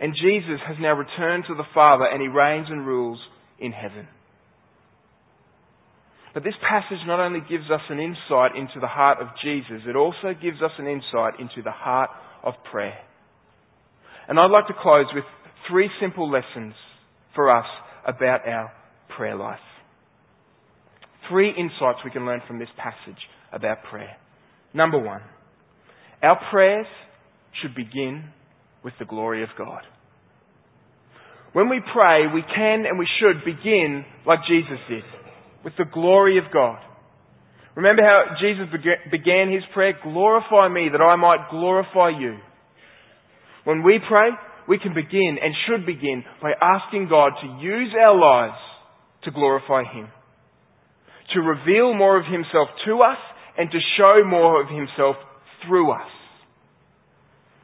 And 0.00 0.14
Jesus 0.14 0.60
has 0.66 0.76
now 0.80 0.94
returned 0.94 1.44
to 1.48 1.54
the 1.54 1.68
Father 1.72 2.04
and 2.04 2.20
he 2.20 2.28
reigns 2.28 2.66
and 2.68 2.86
rules 2.86 3.18
in 3.58 3.72
heaven. 3.72 4.08
But 6.34 6.42
this 6.42 6.54
passage 6.68 6.98
not 7.06 7.20
only 7.20 7.40
gives 7.48 7.70
us 7.70 7.80
an 7.88 8.00
insight 8.00 8.56
into 8.56 8.80
the 8.80 8.88
heart 8.88 9.18
of 9.20 9.28
Jesus, 9.42 9.82
it 9.86 9.94
also 9.94 10.34
gives 10.40 10.60
us 10.62 10.72
an 10.78 10.88
insight 10.88 11.38
into 11.38 11.62
the 11.62 11.70
heart 11.70 12.10
of 12.42 12.54
prayer. 12.70 12.98
And 14.28 14.38
I'd 14.38 14.50
like 14.50 14.66
to 14.66 14.74
close 14.80 15.06
with 15.14 15.24
three 15.70 15.88
simple 16.00 16.28
lessons 16.28 16.74
for 17.36 17.56
us 17.56 17.66
about 18.04 18.46
our 18.48 18.72
prayer 19.16 19.36
life. 19.36 19.58
Three 21.30 21.50
insights 21.50 22.00
we 22.04 22.10
can 22.10 22.26
learn 22.26 22.42
from 22.48 22.58
this 22.58 22.68
passage 22.76 23.20
about 23.52 23.84
prayer. 23.88 24.16
Number 24.74 24.98
one, 24.98 25.22
our 26.22 26.38
prayers 26.50 26.86
should 27.60 27.74
begin 27.74 28.24
with 28.82 28.94
the 28.98 29.04
glory 29.04 29.42
of 29.42 29.48
God. 29.56 29.82
When 31.52 31.68
we 31.68 31.80
pray, 31.92 32.26
we 32.32 32.42
can 32.42 32.84
and 32.86 32.98
we 32.98 33.08
should 33.20 33.44
begin 33.44 34.04
like 34.26 34.40
Jesus 34.48 34.78
did, 34.88 35.04
with 35.64 35.74
the 35.78 35.84
glory 35.84 36.38
of 36.38 36.52
God. 36.52 36.78
Remember 37.76 38.02
how 38.02 38.36
Jesus 38.40 38.66
began 39.10 39.52
his 39.52 39.62
prayer? 39.72 39.94
Glorify 40.02 40.68
me 40.68 40.88
that 40.92 41.00
I 41.00 41.16
might 41.16 41.50
glorify 41.50 42.10
you. 42.10 42.38
When 43.64 43.82
we 43.82 43.98
pray, 44.08 44.30
we 44.68 44.78
can 44.78 44.94
begin 44.94 45.38
and 45.42 45.54
should 45.66 45.86
begin 45.86 46.24
by 46.40 46.52
asking 46.60 47.08
God 47.08 47.32
to 47.40 47.64
use 47.64 47.92
our 47.98 48.18
lives 48.18 48.58
to 49.24 49.30
glorify 49.30 49.82
Him. 49.84 50.08
To 51.34 51.40
reveal 51.40 51.94
more 51.94 52.18
of 52.18 52.26
Himself 52.26 52.68
to 52.86 53.00
us 53.02 53.18
and 53.56 53.70
to 53.70 53.78
show 53.96 54.24
more 54.26 54.60
of 54.60 54.68
himself 54.68 55.16
through 55.66 55.92
us. 55.92 56.10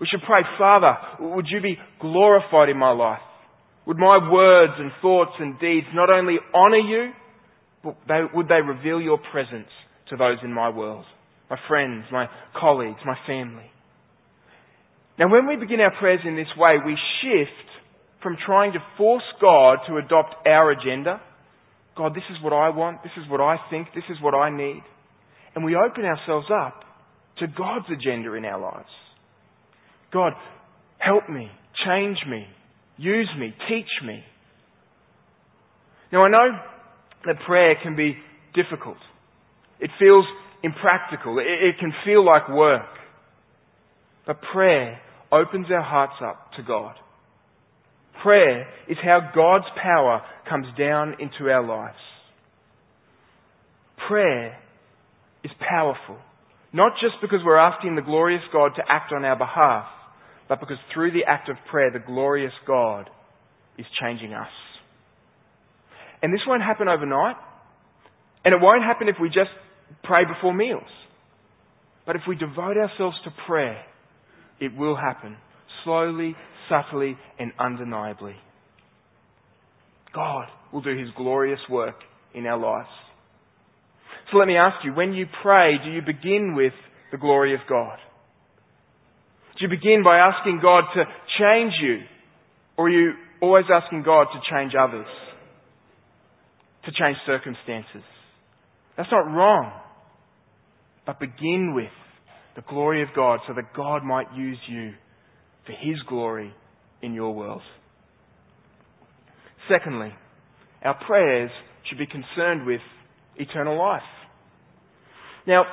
We 0.01 0.07
should 0.11 0.23
pray, 0.27 0.41
Father, 0.59 0.95
would 1.21 1.47
you 1.49 1.61
be 1.61 1.77
glorified 2.01 2.69
in 2.69 2.79
my 2.79 2.93
life? 2.93 3.21
Would 3.87 3.99
my 3.99 4.31
words 4.31 4.73
and 4.79 4.91
thoughts 5.03 5.33
and 5.39 5.59
deeds 5.61 5.87
not 5.95 6.11
only 6.11 6.37
honour 6.55 6.79
you, 6.79 7.13
but 7.85 7.97
they, 8.09 8.21
would 8.33 8.49
they 8.49 8.61
reveal 8.61 9.01
your 9.01 9.19
presence 9.31 9.69
to 10.09 10.17
those 10.17 10.39
in 10.43 10.53
my 10.53 10.71
world? 10.71 11.05
My 11.51 11.59
friends, 11.69 12.05
my 12.13 12.27
colleagues, 12.59 12.99
my 13.05 13.17
family. 13.27 13.71
Now 15.19 15.31
when 15.31 15.47
we 15.47 15.57
begin 15.57 15.81
our 15.81 15.93
prayers 15.99 16.21
in 16.25 16.37
this 16.37 16.49
way, 16.57 16.77
we 16.85 16.97
shift 17.23 17.51
from 18.23 18.37
trying 18.47 18.73
to 18.73 18.79
force 18.97 19.25
God 19.41 19.79
to 19.89 19.97
adopt 19.97 20.47
our 20.47 20.71
agenda. 20.71 21.21
God, 21.97 22.15
this 22.15 22.25
is 22.31 22.43
what 22.43 22.53
I 22.53 22.71
want, 22.71 23.03
this 23.03 23.13
is 23.23 23.29
what 23.31 23.41
I 23.41 23.57
think, 23.71 23.89
this 23.95 24.05
is 24.09 24.17
what 24.23 24.35
I 24.35 24.51
need 24.51 24.83
and 25.55 25.65
we 25.65 25.77
open 25.77 26.05
ourselves 26.05 26.47
up 26.51 26.85
to 27.39 27.47
God's 27.47 27.87
agenda 27.91 28.35
in 28.35 28.45
our 28.45 28.61
lives. 28.61 28.89
God, 30.12 30.33
help 30.99 31.29
me, 31.29 31.51
change 31.87 32.18
me, 32.29 32.46
use 32.96 33.31
me, 33.38 33.55
teach 33.68 34.07
me. 34.07 34.23
Now 36.12 36.25
I 36.25 36.29
know 36.29 36.49
that 37.27 37.37
prayer 37.46 37.75
can 37.83 37.96
be 37.96 38.16
difficult. 38.55 38.96
It 39.79 39.90
feels 39.99 40.25
impractical. 40.62 41.38
It, 41.38 41.79
can 41.79 41.92
feel 42.05 42.25
like 42.25 42.49
work. 42.49 42.87
But 44.27 44.40
prayer 44.53 45.01
opens 45.33 45.66
our 45.70 45.83
hearts 45.83 46.14
up 46.23 46.53
to 46.57 46.62
God. 46.62 46.94
Prayer 48.23 48.66
is 48.88 48.99
how 49.03 49.31
God's 49.35 49.64
power 49.83 50.23
comes 50.49 50.66
down 50.79 51.16
into 51.20 51.51
our 51.51 51.66
lives. 51.66 51.96
Prayer 54.09 54.59
is 55.42 55.51
powerful. 55.59 56.18
Not 56.73 56.92
just 57.01 57.14
because 57.23 57.40
we're 57.44 57.59
asking 57.59 57.96
the 57.96 58.03
glorious 58.03 58.42
God 58.53 58.73
to 58.77 58.83
act 58.88 59.12
on 59.12 59.25
our 59.25 59.37
behalf, 59.37 59.87
but 60.51 60.59
because 60.59 60.79
through 60.93 61.13
the 61.13 61.25
act 61.29 61.49
of 61.49 61.57
prayer, 61.71 61.93
the 61.93 62.01
glorious 62.01 62.53
God 62.67 63.09
is 63.79 63.87
changing 64.03 64.35
us. 64.35 64.51
And 66.23 66.35
this 66.35 66.41
won't 66.45 66.61
happen 66.61 66.89
overnight. 66.89 67.37
And 68.45 68.53
it 68.53 68.61
won't 68.61 68.83
happen 68.83 69.09
if 69.09 69.15
we 69.21 69.29
just 69.29 69.51
pray 70.03 70.25
before 70.25 70.53
meals. 70.53 70.83
But 72.05 72.17
if 72.17 72.23
we 72.27 72.35
devote 72.35 72.77
ourselves 72.77 73.17
to 73.25 73.31
prayer, 73.47 73.81
it 74.59 74.77
will 74.77 74.97
happen 74.97 75.37
slowly, 75.85 76.35
subtly, 76.69 77.17
and 77.39 77.53
undeniably. 77.57 78.35
God 80.13 80.47
will 80.73 80.83
do 80.83 80.99
His 80.99 81.09
glorious 81.17 81.61
work 81.71 81.95
in 82.35 82.47
our 82.47 82.59
lives. 82.59 82.89
So 84.33 84.39
let 84.39 84.49
me 84.49 84.57
ask 84.57 84.85
you, 84.85 84.95
when 84.95 85.13
you 85.13 85.27
pray, 85.43 85.75
do 85.85 85.93
you 85.93 86.01
begin 86.05 86.57
with 86.57 86.73
the 87.13 87.19
glory 87.19 87.55
of 87.55 87.61
God? 87.69 87.99
Do 89.61 89.66
you 89.66 89.68
begin 89.68 90.03
by 90.03 90.16
asking 90.16 90.61
God 90.62 90.85
to 90.94 91.05
change 91.38 91.75
you? 91.83 91.99
Or 92.79 92.87
are 92.87 92.90
you 92.90 93.12
always 93.42 93.66
asking 93.70 94.05
God 94.05 94.29
to 94.33 94.40
change 94.51 94.73
others? 94.75 95.07
To 96.87 96.92
change 96.92 97.18
circumstances? 97.27 98.03
That's 98.96 99.11
not 99.12 99.27
wrong. 99.31 99.70
But 101.05 101.20
begin 101.20 101.75
with 101.75 101.92
the 102.57 102.62
glory 102.62 103.03
of 103.03 103.09
God 103.14 103.40
so 103.46 103.53
that 103.53 103.75
God 103.77 104.03
might 104.03 104.33
use 104.35 104.57
you 104.66 104.94
for 105.66 105.73
His 105.73 105.96
glory 106.09 106.55
in 107.03 107.12
your 107.12 107.35
world. 107.35 107.62
Secondly, 109.70 110.14
our 110.83 110.99
prayers 111.07 111.51
should 111.87 111.99
be 111.99 112.07
concerned 112.07 112.64
with 112.64 112.81
eternal 113.37 113.79
life. 113.79 114.01
Now, 115.46 115.64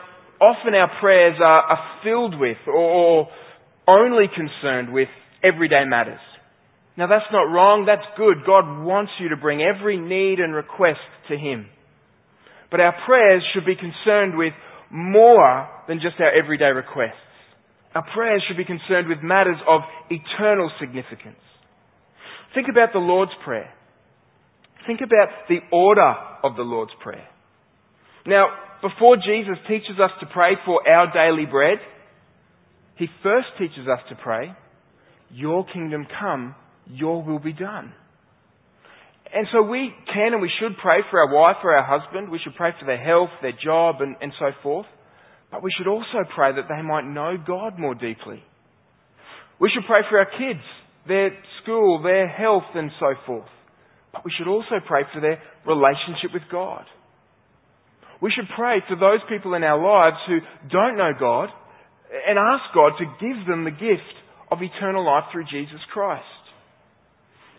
often 0.41 0.75
our 0.75 0.91
prayers 0.99 1.37
are, 1.39 1.61
are 1.61 2.01
filled 2.03 2.37
with 2.37 2.57
or 2.67 3.29
only 3.87 4.25
concerned 4.27 4.91
with 4.93 5.07
everyday 5.43 5.85
matters. 5.85 6.19
Now 6.97 7.07
that's 7.07 7.29
not 7.31 7.43
wrong, 7.43 7.85
that's 7.85 8.07
good. 8.17 8.45
God 8.45 8.83
wants 8.83 9.11
you 9.19 9.29
to 9.29 9.37
bring 9.37 9.61
every 9.61 9.97
need 9.97 10.39
and 10.39 10.53
request 10.53 10.99
to 11.29 11.37
Him. 11.37 11.67
But 12.69 12.81
our 12.81 12.95
prayers 13.05 13.43
should 13.53 13.65
be 13.65 13.75
concerned 13.75 14.37
with 14.37 14.53
more 14.91 15.69
than 15.87 15.99
just 15.99 16.19
our 16.19 16.31
everyday 16.31 16.71
requests. 16.75 17.21
Our 17.95 18.05
prayers 18.13 18.43
should 18.47 18.57
be 18.57 18.65
concerned 18.65 19.07
with 19.07 19.19
matters 19.23 19.57
of 19.67 19.81
eternal 20.09 20.69
significance. 20.79 21.39
Think 22.53 22.67
about 22.69 22.93
the 22.93 22.99
Lord's 22.99 23.31
Prayer. 23.43 23.71
Think 24.85 25.01
about 25.01 25.29
the 25.49 25.59
order 25.71 26.13
of 26.43 26.55
the 26.55 26.63
Lord's 26.63 26.91
Prayer. 27.01 27.27
Now, 28.25 28.47
before 28.81 29.17
Jesus 29.17 29.57
teaches 29.67 29.99
us 30.01 30.11
to 30.19 30.25
pray 30.27 30.53
for 30.65 30.87
our 30.87 31.11
daily 31.13 31.45
bread, 31.45 31.77
he 32.97 33.07
first 33.23 33.47
teaches 33.59 33.87
us 33.87 33.99
to 34.09 34.15
pray, 34.15 34.51
Your 35.31 35.65
kingdom 35.71 36.07
come, 36.19 36.55
Your 36.87 37.23
will 37.23 37.39
be 37.39 37.53
done. 37.53 37.93
And 39.33 39.45
so 39.51 39.61
we 39.61 39.93
can 40.13 40.33
and 40.33 40.41
we 40.41 40.51
should 40.59 40.77
pray 40.81 40.99
for 41.11 41.19
our 41.19 41.33
wife 41.33 41.57
or 41.63 41.75
our 41.75 41.83
husband. 41.83 42.31
We 42.31 42.39
should 42.43 42.55
pray 42.55 42.71
for 42.79 42.85
their 42.85 43.03
health, 43.03 43.29
their 43.41 43.51
job, 43.51 43.97
and, 43.99 44.15
and 44.21 44.31
so 44.39 44.51
forth. 44.63 44.87
But 45.51 45.63
we 45.63 45.71
should 45.77 45.87
also 45.87 46.23
pray 46.33 46.55
that 46.55 46.67
they 46.69 46.81
might 46.81 47.05
know 47.05 47.35
God 47.37 47.77
more 47.77 47.93
deeply. 47.93 48.43
We 49.59 49.69
should 49.73 49.85
pray 49.87 50.01
for 50.09 50.19
our 50.19 50.31
kids, 50.31 50.63
their 51.07 51.31
school, 51.61 52.01
their 52.01 52.27
health, 52.27 52.71
and 52.73 52.91
so 52.99 53.13
forth. 53.25 53.49
But 54.13 54.23
we 54.23 54.31
should 54.37 54.47
also 54.47 54.79
pray 54.85 55.03
for 55.13 55.19
their 55.19 55.41
relationship 55.65 56.31
with 56.33 56.43
God. 56.51 56.85
We 58.21 58.31
should 58.31 58.47
pray 58.55 58.81
for 58.87 58.95
those 58.95 59.19
people 59.29 59.53
in 59.53 59.63
our 59.63 59.77
lives 59.77 60.17
who 60.27 60.39
don't 60.69 60.97
know 60.97 61.11
God 61.19 61.49
and 62.11 62.37
ask 62.37 62.63
God 62.73 62.93
to 62.99 63.05
give 63.19 63.47
them 63.47 63.63
the 63.63 63.71
gift 63.71 64.15
of 64.51 64.59
eternal 64.61 65.05
life 65.05 65.25
through 65.31 65.45
Jesus 65.45 65.79
Christ. 65.91 66.23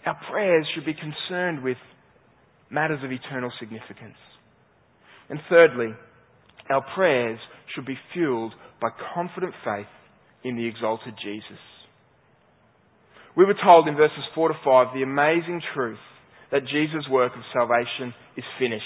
Our 0.07 0.19
prayers 0.31 0.67
should 0.75 0.87
be 0.87 0.95
concerned 0.95 1.63
with 1.63 1.77
matters 2.71 3.01
of 3.05 3.13
eternal 3.13 3.53
significance. 3.61 4.17
And 5.29 5.41
thirdly, 5.49 5.95
our 6.71 6.85
prayers 6.95 7.39
should 7.75 7.87
be 7.87 7.99
fueled 8.13 8.55
by 8.81 8.89
confident 9.15 9.55
faith 9.65 9.87
in 10.45 10.57
the 10.57 10.67
exalted 10.67 11.15
Jesus. 11.23 11.61
We 13.37 13.45
were 13.45 13.57
told 13.63 13.87
in 13.89 13.97
verses 13.97 14.25
4 14.35 14.49
to 14.49 14.55
5 14.65 14.95
the 14.95 15.03
amazing 15.03 15.61
truth 15.75 15.99
that 16.51 16.63
Jesus' 16.67 17.09
work 17.11 17.33
of 17.37 17.43
salvation 17.53 18.15
is 18.37 18.45
finished. 18.59 18.85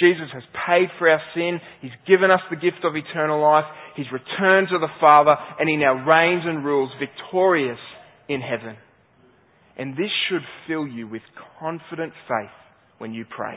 Jesus 0.00 0.28
has 0.32 0.42
paid 0.66 0.88
for 0.98 1.08
our 1.08 1.20
sin. 1.34 1.60
He's 1.82 1.90
given 2.08 2.30
us 2.30 2.40
the 2.48 2.56
gift 2.56 2.84
of 2.84 2.96
eternal 2.96 3.40
life. 3.42 3.66
He's 3.96 4.10
returned 4.10 4.68
to 4.70 4.78
the 4.78 4.88
Father 4.98 5.34
and 5.58 5.68
He 5.68 5.76
now 5.76 5.92
reigns 6.06 6.42
and 6.46 6.64
rules 6.64 6.90
victorious 6.98 7.78
in 8.28 8.40
heaven. 8.40 8.76
And 9.76 9.92
this 9.94 10.10
should 10.28 10.42
fill 10.66 10.86
you 10.86 11.06
with 11.06 11.22
confident 11.58 12.12
faith 12.26 12.50
when 12.98 13.12
you 13.12 13.24
pray. 13.24 13.56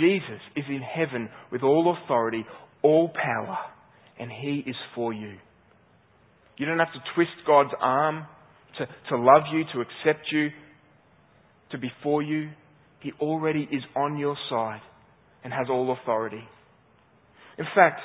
Jesus 0.00 0.40
is 0.56 0.64
in 0.68 0.80
heaven 0.80 1.28
with 1.52 1.62
all 1.62 1.96
authority, 2.02 2.44
all 2.82 3.08
power, 3.10 3.58
and 4.18 4.30
He 4.30 4.64
is 4.66 4.76
for 4.94 5.12
you. 5.12 5.34
You 6.56 6.66
don't 6.66 6.78
have 6.78 6.92
to 6.92 7.00
twist 7.14 7.30
God's 7.46 7.70
arm 7.80 8.26
to, 8.78 8.86
to 9.10 9.16
love 9.16 9.42
you, 9.52 9.64
to 9.74 9.80
accept 9.80 10.26
you, 10.32 10.48
to 11.70 11.78
be 11.78 11.88
for 12.02 12.22
you. 12.22 12.50
He 13.00 13.12
already 13.20 13.68
is 13.70 13.82
on 13.94 14.16
your 14.16 14.36
side 14.50 14.80
and 15.44 15.52
has 15.52 15.66
all 15.70 15.96
authority. 16.02 16.42
In 17.58 17.66
fact, 17.74 18.00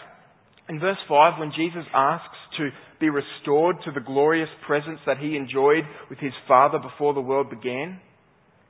in 0.69 0.79
verse 0.79 0.97
5, 1.07 1.39
when 1.39 1.51
Jesus 1.55 1.85
asks 1.93 2.37
to 2.57 2.69
be 2.99 3.09
restored 3.09 3.77
to 3.83 3.91
the 3.91 3.99
glorious 3.99 4.49
presence 4.65 4.99
that 5.05 5.17
he 5.17 5.35
enjoyed 5.35 5.83
with 6.09 6.19
his 6.19 6.33
Father 6.47 6.77
before 6.79 7.13
the 7.13 7.21
world 7.21 7.49
began, 7.49 7.99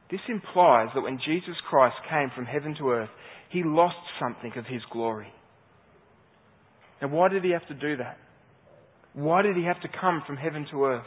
this 0.10 0.21
implies 0.27 0.89
that 0.93 1.01
when 1.01 1.19
Jesus 1.25 1.55
Christ 1.69 1.95
came 2.10 2.31
from 2.36 2.45
heaven 2.45 2.75
to 2.79 2.91
earth, 2.91 3.10
he 3.49 3.63
lost 3.63 3.97
something 4.19 4.51
of 4.57 4.65
his 4.65 4.81
glory. 4.91 5.27
Now, 7.01 7.10
why 7.10 7.29
did 7.29 7.43
he 7.43 7.51
have 7.51 7.67
to 7.67 7.73
do 7.73 7.97
that? 7.97 8.17
Why 9.13 9.41
did 9.41 9.55
he 9.55 9.63
have 9.63 9.81
to 9.81 9.89
come 9.99 10.23
from 10.25 10.38
heaven 10.38 10.65
to 10.71 10.86
earth? 10.86 11.05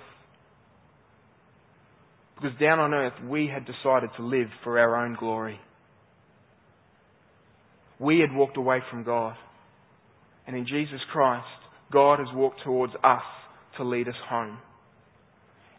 Because 2.37 2.59
down 2.61 2.79
on 2.79 2.93
earth, 2.93 3.15
we 3.29 3.49
had 3.53 3.65
decided 3.65 4.11
to 4.17 4.25
live 4.25 4.49
for 4.63 4.79
our 4.79 5.05
own 5.05 5.17
glory. 5.19 5.61
We 7.99 8.19
had 8.19 8.35
walked 8.35 8.57
away 8.57 8.81
from 8.91 9.05
God. 9.05 9.37
And 10.47 10.57
in 10.57 10.67
Jesus 10.67 11.01
Christ, 11.13 11.47
God 11.93 12.19
has 12.19 12.29
walked 12.35 12.61
towards 12.65 12.93
us 13.03 13.23
to 13.79 13.85
lead 13.85 14.09
us 14.09 14.15
home. 14.29 14.59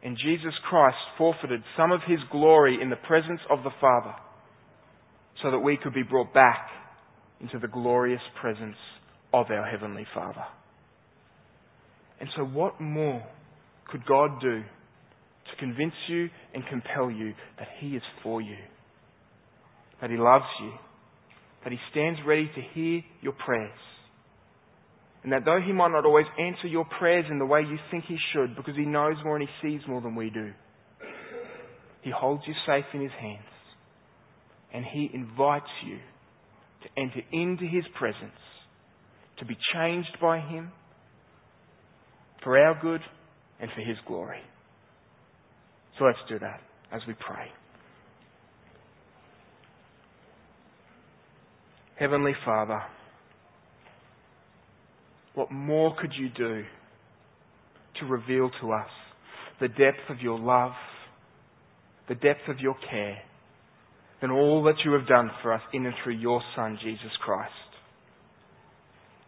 And 0.01 0.17
Jesus 0.17 0.53
Christ 0.69 0.97
forfeited 1.17 1.63
some 1.75 1.91
of 1.91 2.01
his 2.07 2.19
glory 2.31 2.77
in 2.81 2.89
the 2.89 2.95
presence 2.95 3.41
of 3.49 3.63
the 3.63 3.71
Father 3.81 4.13
so 5.41 5.51
that 5.51 5.59
we 5.59 5.77
could 5.77 5.93
be 5.93 6.03
brought 6.03 6.33
back 6.33 6.69
into 7.41 7.59
the 7.59 7.67
glorious 7.67 8.21
presence 8.39 8.77
of 9.33 9.47
our 9.49 9.65
Heavenly 9.65 10.05
Father. 10.13 10.45
And 12.19 12.29
so, 12.37 12.43
what 12.43 12.79
more 12.79 13.23
could 13.87 14.05
God 14.05 14.39
do 14.41 14.63
to 15.51 15.55
convince 15.59 15.93
you 16.09 16.29
and 16.53 16.63
compel 16.67 17.11
you 17.11 17.33
that 17.59 17.67
He 17.79 17.95
is 17.95 18.03
for 18.23 18.41
you? 18.41 18.57
That 20.01 20.09
He 20.09 20.17
loves 20.17 20.45
you? 20.61 20.71
That 21.63 21.71
He 21.71 21.79
stands 21.91 22.19
ready 22.25 22.49
to 22.55 22.61
hear 22.73 23.01
your 23.21 23.33
prayers? 23.33 23.71
And 25.23 25.31
that 25.31 25.43
though 25.45 25.59
He 25.65 25.73
might 25.73 25.91
not 25.91 26.05
always 26.05 26.27
answer 26.39 26.67
your 26.67 26.85
prayers 26.99 27.25
in 27.29 27.39
the 27.39 27.45
way 27.45 27.61
you 27.61 27.77
think 27.91 28.05
He 28.07 28.17
should, 28.33 28.55
because 28.55 28.75
He 28.75 28.85
knows 28.85 29.15
more 29.23 29.37
and 29.37 29.47
He 29.47 29.67
sees 29.67 29.81
more 29.87 30.01
than 30.01 30.15
we 30.15 30.29
do, 30.29 30.51
He 32.01 32.11
holds 32.11 32.43
you 32.47 32.53
safe 32.67 32.85
in 32.93 33.01
His 33.01 33.11
hands. 33.19 33.41
And 34.73 34.85
He 34.85 35.09
invites 35.13 35.65
you 35.85 35.97
to 36.83 37.01
enter 37.01 37.21
into 37.31 37.65
His 37.65 37.85
presence, 37.97 38.37
to 39.39 39.45
be 39.45 39.57
changed 39.73 40.17
by 40.21 40.39
Him 40.39 40.71
for 42.43 42.57
our 42.57 42.79
good 42.79 43.01
and 43.59 43.71
for 43.75 43.81
His 43.81 43.97
glory. 44.07 44.41
So 45.97 46.05
let's 46.05 46.19
do 46.27 46.39
that 46.39 46.61
as 46.91 47.01
we 47.07 47.13
pray. 47.13 47.47
Heavenly 51.97 52.33
Father, 52.43 52.81
what 55.33 55.51
more 55.51 55.95
could 55.99 56.11
you 56.17 56.29
do 56.29 56.63
to 57.99 58.05
reveal 58.05 58.49
to 58.61 58.71
us 58.73 58.89
the 59.61 59.69
depth 59.69 60.09
of 60.09 60.19
your 60.19 60.37
love, 60.37 60.73
the 62.09 62.15
depth 62.15 62.49
of 62.49 62.59
your 62.59 62.75
care, 62.89 63.17
than 64.21 64.31
all 64.31 64.63
that 64.63 64.75
you 64.83 64.91
have 64.93 65.07
done 65.07 65.29
for 65.41 65.53
us 65.53 65.61
in 65.73 65.85
and 65.85 65.95
through 66.03 66.15
your 66.15 66.41
Son, 66.55 66.77
Jesus 66.83 67.11
Christ. 67.23 67.51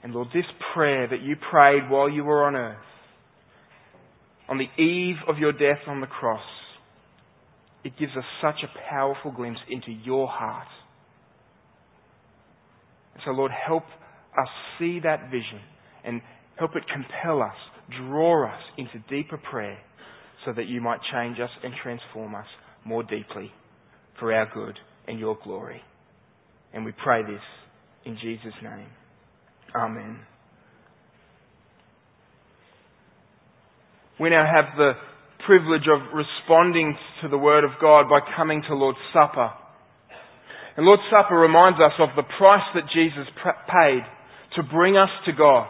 And 0.03 0.13
Lord, 0.13 0.29
this 0.33 0.45
prayer 0.73 1.07
that 1.07 1.21
you 1.21 1.35
prayed 1.51 1.89
while 1.89 2.09
you 2.09 2.23
were 2.23 2.45
on 2.45 2.55
earth, 2.55 2.77
on 4.49 4.57
the 4.57 4.81
eve 4.81 5.17
of 5.27 5.37
your 5.37 5.51
death 5.51 5.81
on 5.87 6.01
the 6.01 6.07
cross, 6.07 6.41
it 7.83 7.93
gives 7.99 8.11
us 8.17 8.23
such 8.41 8.63
a 8.63 8.89
powerful 8.89 9.31
glimpse 9.31 9.59
into 9.69 9.91
your 9.91 10.27
heart. 10.27 10.67
So 13.25 13.31
Lord, 13.31 13.51
help 13.51 13.83
us 13.83 14.47
see 14.79 14.99
that 15.03 15.31
vision 15.31 15.61
and 16.03 16.21
help 16.57 16.71
it 16.75 16.83
compel 16.91 17.41
us, 17.41 17.55
draw 18.07 18.47
us 18.47 18.61
into 18.77 18.99
deeper 19.09 19.37
prayer 19.37 19.77
so 20.45 20.53
that 20.53 20.67
you 20.67 20.81
might 20.81 20.99
change 21.11 21.39
us 21.39 21.49
and 21.63 21.73
transform 21.81 22.35
us 22.35 22.45
more 22.85 23.03
deeply 23.03 23.51
for 24.19 24.33
our 24.33 24.49
good 24.53 24.77
and 25.07 25.19
your 25.19 25.37
glory. 25.43 25.81
And 26.73 26.85
we 26.85 26.93
pray 27.03 27.23
this 27.23 27.41
in 28.05 28.17
Jesus' 28.21 28.53
name. 28.61 28.87
Amen. 29.75 30.19
We 34.19 34.29
now 34.29 34.45
have 34.45 34.77
the 34.77 34.93
privilege 35.47 35.87
of 35.89 36.13
responding 36.13 36.95
to 37.23 37.29
the 37.29 37.37
Word 37.37 37.63
of 37.63 37.71
God 37.81 38.05
by 38.09 38.19
coming 38.35 38.61
to 38.67 38.75
Lord's 38.75 38.99
Supper. 39.11 39.49
And 40.77 40.85
Lord's 40.85 41.01
Supper 41.09 41.35
reminds 41.35 41.79
us 41.79 41.97
of 41.97 42.09
the 42.15 42.27
price 42.37 42.67
that 42.75 42.83
Jesus 42.93 43.25
paid 43.65 44.05
to 44.55 44.61
bring 44.61 44.95
us 44.95 45.09
to 45.25 45.33
God. 45.33 45.65